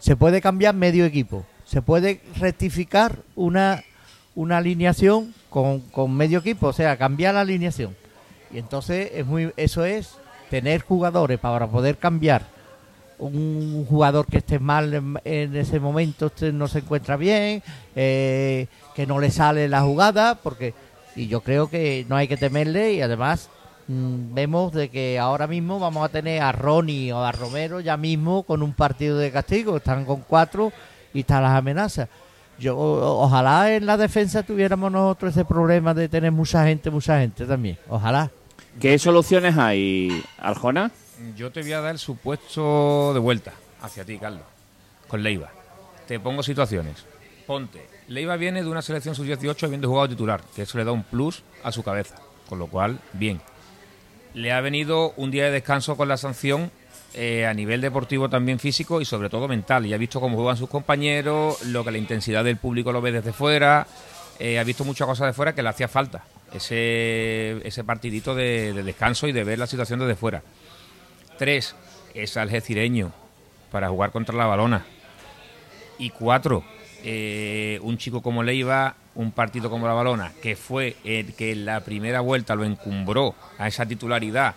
[0.00, 1.44] Se puede cambiar medio equipo.
[1.74, 3.82] Se puede rectificar una,
[4.36, 7.96] una alineación con, con medio equipo, o sea, cambiar la alineación.
[8.52, 10.14] Y entonces es muy, eso es
[10.50, 12.46] tener jugadores para poder cambiar
[13.18, 17.60] un jugador que esté mal en, ese momento este no se encuentra bien,
[17.96, 20.74] eh, que no le sale la jugada, porque
[21.16, 23.50] y yo creo que no hay que temerle y además
[23.88, 27.96] mm, vemos de que ahora mismo vamos a tener a Ronnie o a Romero ya
[27.96, 30.72] mismo con un partido de castigo, están con cuatro
[31.14, 32.08] y están las amenazas.
[32.58, 37.18] Yo o- ojalá en la defensa tuviéramos nosotros ese problema de tener mucha gente, mucha
[37.20, 37.78] gente también.
[37.88, 38.30] Ojalá.
[38.80, 40.90] ¿Qué soluciones hay, Arjona?
[41.36, 44.42] Yo te voy a dar el supuesto de vuelta hacia ti, Carlos,
[45.08, 45.50] con Leiva.
[46.06, 47.04] Te pongo situaciones.
[47.46, 51.02] Ponte, Leiva viene de una selección sub-18 habiendo jugado titular, que eso le da un
[51.04, 52.16] plus a su cabeza,
[52.48, 53.40] con lo cual, bien.
[54.34, 56.70] Le ha venido un día de descanso con la sanción
[57.14, 59.86] eh, a nivel deportivo también físico y sobre todo mental.
[59.86, 63.12] Y ha visto cómo juegan sus compañeros, lo que la intensidad del público lo ve
[63.12, 63.86] desde fuera.
[64.38, 66.24] eh, ha visto muchas cosas de fuera que le hacía falta.
[66.52, 70.42] Ese, ese partidito de, de descanso y de ver la situación desde fuera.
[71.38, 71.74] Tres,
[72.14, 73.12] es algecireño
[73.72, 74.84] para jugar contra la balona.
[75.98, 76.64] Y cuatro,
[77.02, 81.64] eh, un chico como Leiva, un partido como la balona, que fue el que en
[81.64, 84.54] la primera vuelta lo encumbró a esa titularidad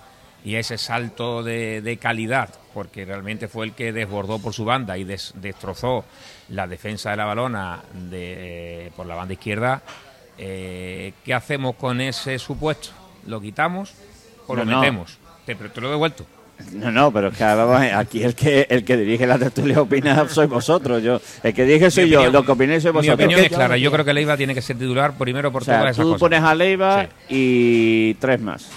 [0.47, 4.63] y a ese salto de, de calidad, porque realmente fue el que desbordó por su
[4.63, 6.05] banda y des- destrozó
[6.49, 9.81] la defensa de la balona de, por la banda izquierda.
[10.37, 12.89] Eh, ¿Qué hacemos con ese supuesto?
[13.25, 13.93] ¿Lo quitamos
[14.47, 14.79] o lo no.
[14.79, 15.17] metemos?
[15.45, 16.25] Te, lo he devuelto.
[16.71, 20.49] No, no, pero es que aquí el que el que dirige la tertulia opina sois
[20.49, 21.03] vosotros.
[21.03, 23.25] Yo, el que dirige soy Mi yo, lo que opinéis sois Mi vosotros.
[23.25, 23.77] opinión Es clara.
[23.77, 26.09] Yo creo que Leiva tiene que ser titular primero por o sea, todas esas tú
[26.13, 26.19] cosas.
[26.19, 27.09] pones a Leiva Sí.
[27.29, 28.69] y tres más.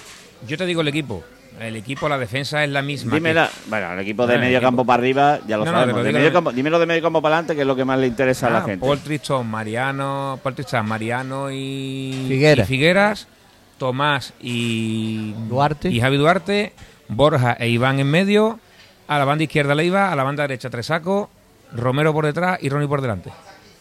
[0.49, 1.23] Yo te digo el equipo.
[1.61, 3.15] El equipo, la defensa es la misma.
[3.15, 4.67] Dime que- la, bueno, el equipo de Ah, el medio equipo.
[4.69, 6.01] campo para arriba, ya lo No, no, sabemos.
[6.01, 7.99] pero De medio campo- dímelo de medio campo para adelante, que es lo que más
[7.99, 8.87] le interesa a la Ah, gente.
[8.87, 12.67] Paul Triston, Mariano, Paul Triston, Mariano y Figueras.
[12.67, 13.29] y Figueras,
[13.77, 15.91] Tomás y Duarte.
[15.91, 16.73] y Javi Duarte,
[17.09, 18.59] Borja e Iván en medio,
[19.07, 21.29] a la banda izquierda Leiva, a la banda derecha Tresaco,
[21.73, 23.29] Romero por detrás y Ronnie por delante.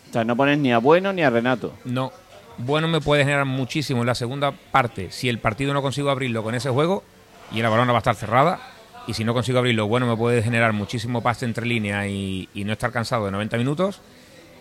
[0.09, 1.73] O sea, no pones ni a Bueno ni a Renato.
[1.85, 2.11] No,
[2.57, 6.43] bueno me puede generar muchísimo en la segunda parte si el partido no consigo abrirlo
[6.43, 7.03] con ese juego
[7.51, 8.59] y la balona va a estar cerrada.
[9.07, 12.63] Y si no consigo abrirlo, bueno, me puede generar muchísimo pase entre líneas y, y
[12.63, 14.01] no estar cansado de 90 minutos.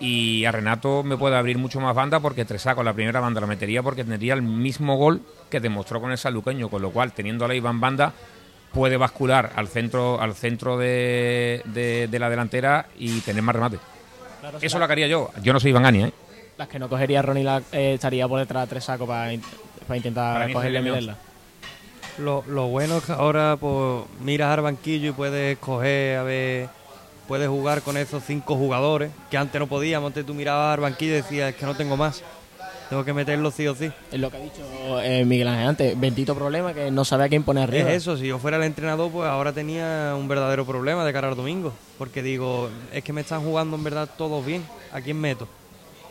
[0.01, 3.47] Y a Renato me puede abrir mucho más banda porque Tresaco la primera banda la
[3.49, 5.21] metería porque tendría el mismo gol
[5.51, 8.13] que demostró con el saluqueño, con lo cual teniendo a la Iván banda
[8.73, 13.79] puede bascular al centro al centro de, de- de la delantera y tener más remate.
[14.41, 15.31] Claro, Eso lo haría yo.
[15.43, 16.13] Yo no soy Iván Gani, ¿eh?
[16.57, 19.43] Las que no cogería Ronnie la- eh, estaría por detrás de tres sacos para, in-
[19.87, 21.17] para intentar cogerle y meterla.
[22.19, 26.69] Lo, lo bueno es que ahora pues miras al banquillo y puedes escoger, a ver,
[27.29, 30.09] puedes jugar con esos cinco jugadores que antes no podíamos.
[30.09, 32.23] Antes tú mirabas al banquillo y decías, es que no tengo más.
[32.89, 33.93] Tengo que meterlo sí o sí.
[34.11, 34.63] Es lo que ha dicho
[35.03, 36.01] eh, Miguel Ángel antes.
[36.01, 37.91] Bendito problema que no sabe a quién poner arriba.
[37.91, 41.29] Es eso, si yo fuera el entrenador, pues ahora tenía un verdadero problema de cara
[41.29, 41.73] al domingo.
[41.99, 44.65] Porque digo, es que me están jugando en verdad todos bien.
[44.93, 45.47] ¿A quién meto?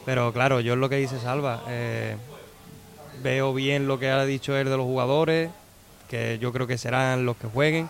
[0.06, 1.64] Pero claro, yo es lo que dice Salva.
[1.68, 2.16] eh,
[3.24, 5.50] veo bien lo que ha dicho él de los jugadores,
[6.08, 7.90] que yo creo que serán los que jueguen.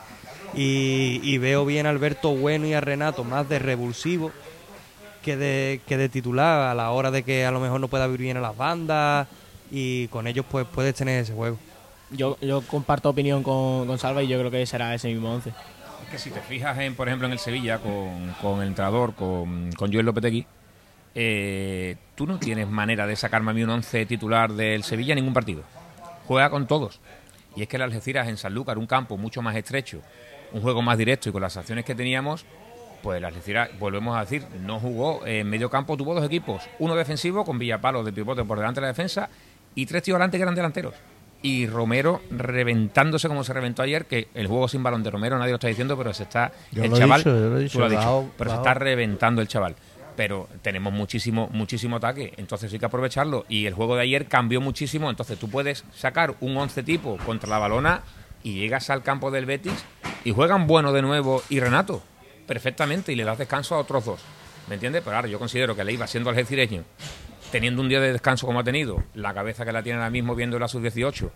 [0.54, 4.32] Y, y veo bien a Alberto Bueno y a Renato más de revulsivo
[5.22, 8.08] que de, que de titular a la hora de que a lo mejor no pueda
[8.08, 9.28] vivir bien a las bandas
[9.70, 11.58] y con ellos pues puedes tener ese juego.
[12.12, 15.50] Yo, yo comparto opinión con, con Salva y yo creo que será ese mismo once.
[15.50, 19.14] Es que si te fijas, en, por ejemplo, en el Sevilla, con, con el entrenador,
[19.16, 20.46] con, con Joel Lopetegui,
[21.14, 25.18] eh, tú no tienes manera de sacarme a mí un once titular del Sevilla en
[25.18, 25.64] ningún partido.
[26.26, 27.02] Juega con todos.
[27.58, 30.00] Y es que el Algeciras en Sanlúcar, un campo mucho más estrecho,
[30.54, 32.46] un juego más directo y con las acciones que teníamos,
[33.04, 36.96] pues el Algeciras, volvemos a decir, no jugó en medio campo, tuvo dos equipos, uno
[36.96, 39.28] defensivo con Villapalo de pivote por delante de la defensa
[39.76, 40.94] y tres tíos delante que eran delanteros.
[41.42, 45.52] Y Romero reventándose como se reventó ayer, que el juego sin balón de Romero nadie
[45.52, 47.80] lo está diciendo, pero se está Yo el chaval, dicho, yo lo he tú dicho,
[47.80, 49.76] lo has dicho, bajo- pero se está reventando el chaval.
[50.18, 53.46] Pero tenemos muchísimo, muchísimo ataque, entonces hay que aprovecharlo.
[53.48, 57.50] Y el juego de ayer cambió muchísimo, entonces tú puedes sacar un 11 tipo contra
[57.50, 58.02] la balona
[58.44, 59.86] y llegas al campo del Betis
[60.26, 62.02] y juegan Bueno de nuevo y Renato,
[62.48, 64.22] perfectamente, y le das descanso a otros dos.
[64.68, 65.02] ¿Me entiendes?
[65.06, 66.84] Pero ahora yo considero que Leiva, siendo algecireño,
[67.52, 70.36] teniendo un día de descanso como ha tenido, la cabeza que la tiene ahora mismo
[70.36, 71.30] viendo la sub-18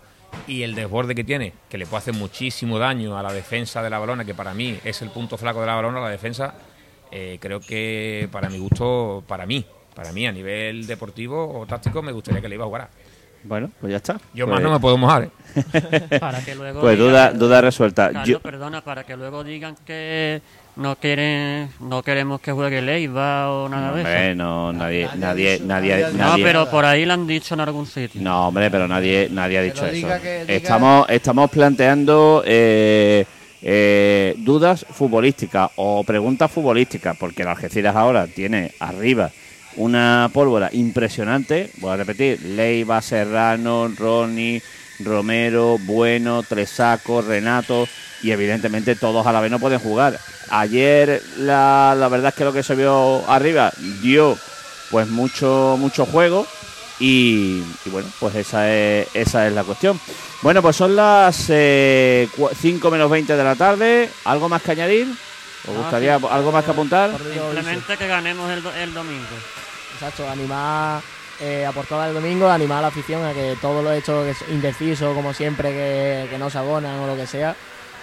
[0.48, 3.90] y el desborde que tiene, que le puede hacer muchísimo daño a la defensa de
[3.90, 6.56] la balona, que para mí es el punto flaco de la balona, la defensa,
[7.12, 12.02] eh, creo que para mi gusto, para mí, para mí a nivel deportivo o táctico,
[12.02, 12.90] me gustaría que Leiva jugara.
[13.44, 14.20] Bueno, pues ya está.
[14.36, 15.24] Yo Pues- más no me puedo mojar.
[15.24, 15.30] ¿eh?
[16.20, 18.06] Para que luego Pues digan- duda, duda resuelta.
[18.12, 20.42] Carlos, Yo- perdona, para que luego digan que
[20.76, 24.36] no quieren, no queremos que juegue Leiva o nada de Hombre, eso.
[24.38, 28.22] no, nadie, Nadie nadie, No, nadie- pero por ahí lo han dicho en algún sitio.
[28.22, 29.92] No, hombre, pero nadie, nadie ha dicho eso.
[29.96, 33.26] diga, que diga- Estamos, estamos planteando eh,
[33.62, 39.32] eh, dudas futbolísticas o preguntas futbolísticas, porque el Algeciras ahora tiene arriba
[39.76, 41.72] una pólvora impresionante.
[41.78, 44.62] Voy a repetir: Leiva, Serrano, Ronnie,
[45.00, 47.88] Romero, Bueno, Tresaco, Renato,
[48.24, 50.20] y evidentemente todos a la vez no pueden jugar.
[50.50, 54.38] Ayer la, la verdad es que lo que se vio arriba dio
[54.90, 56.46] pues mucho mucho juego
[57.02, 60.00] y, y bueno, pues esa es, esa es la cuestión.
[60.42, 62.28] Bueno, pues son las eh,
[62.62, 64.10] 5 menos 20 de la tarde.
[64.26, 65.08] ¿Algo más que añadir?
[65.68, 67.12] ¿Os No, gustaría sí, algo más que apuntar?
[67.18, 69.26] Simplemente que ganemos el, el domingo.
[69.94, 71.02] Exacto, animar
[71.40, 74.24] eh, a por todo el domingo, animar a la afición a que todo lo hecho
[74.24, 77.56] que es indeciso, como siempre, que, que no se abonan o lo que sea,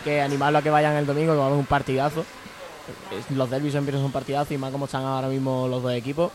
[0.04, 2.24] que animarlo a que vayan el domingo, que va a un partidazo.
[3.30, 6.30] Los derbis siempre son un partidazo y más como están ahora mismo los dos equipos.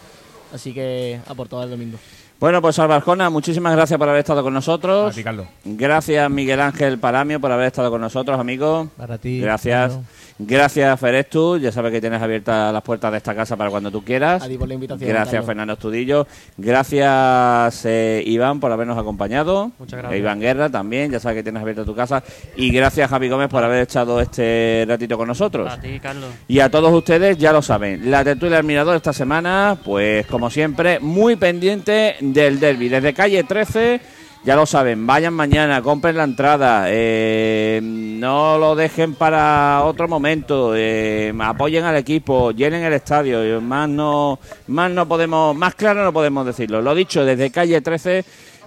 [0.53, 1.97] Así que a por todo el domingo.
[2.43, 5.15] Bueno, pues Albarjona, muchísimas gracias por haber estado con A nosotros.
[5.15, 5.47] ti, Carlos.
[5.63, 8.89] Gracias Miguel Ángel Paramio por haber estado con nosotros, amigo.
[8.97, 9.39] Para ti.
[9.39, 9.97] Gracias.
[10.39, 14.03] Gracias Ferestu, ya sabes que tienes abiertas las puertas de esta casa para cuando tú
[14.03, 14.41] quieras.
[14.41, 15.07] A ti por la invitación.
[15.07, 15.45] Gracias Carlos.
[15.45, 16.27] Fernando Estudillo.
[16.57, 19.71] Gracias eh, Iván por habernos acompañado.
[19.77, 20.15] Muchas gracias.
[20.15, 22.23] E Iván Guerra también, ya sabes que tienes abierta tu casa.
[22.55, 25.71] Y gracias Javi Gómez por haber echado este ratito con nosotros.
[25.71, 26.31] A ti, Carlos.
[26.47, 30.49] Y a todos ustedes, ya lo saben, la tertulia del Mirador esta semana, pues como
[30.49, 32.89] siempre, muy pendiente del derby.
[32.89, 34.01] Desde calle 13,
[34.43, 40.73] ya lo saben, vayan mañana, compren la entrada, eh, no lo dejen para otro momento,
[40.75, 46.11] eh, apoyen al equipo, llenen el estadio, más no, más no podemos, más claro no
[46.11, 46.81] podemos decirlo.
[46.81, 48.25] Lo dicho, desde calle 13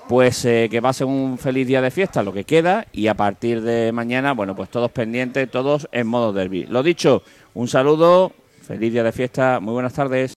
[0.08, 3.60] pues eh, que pasen un feliz día de fiesta, lo que queda, y a partir
[3.62, 6.64] de mañana, bueno, pues todos pendientes, todos en modo derby.
[6.64, 7.22] Lo dicho,
[7.54, 10.35] un saludo, feliz día de fiesta, muy buenas tardes.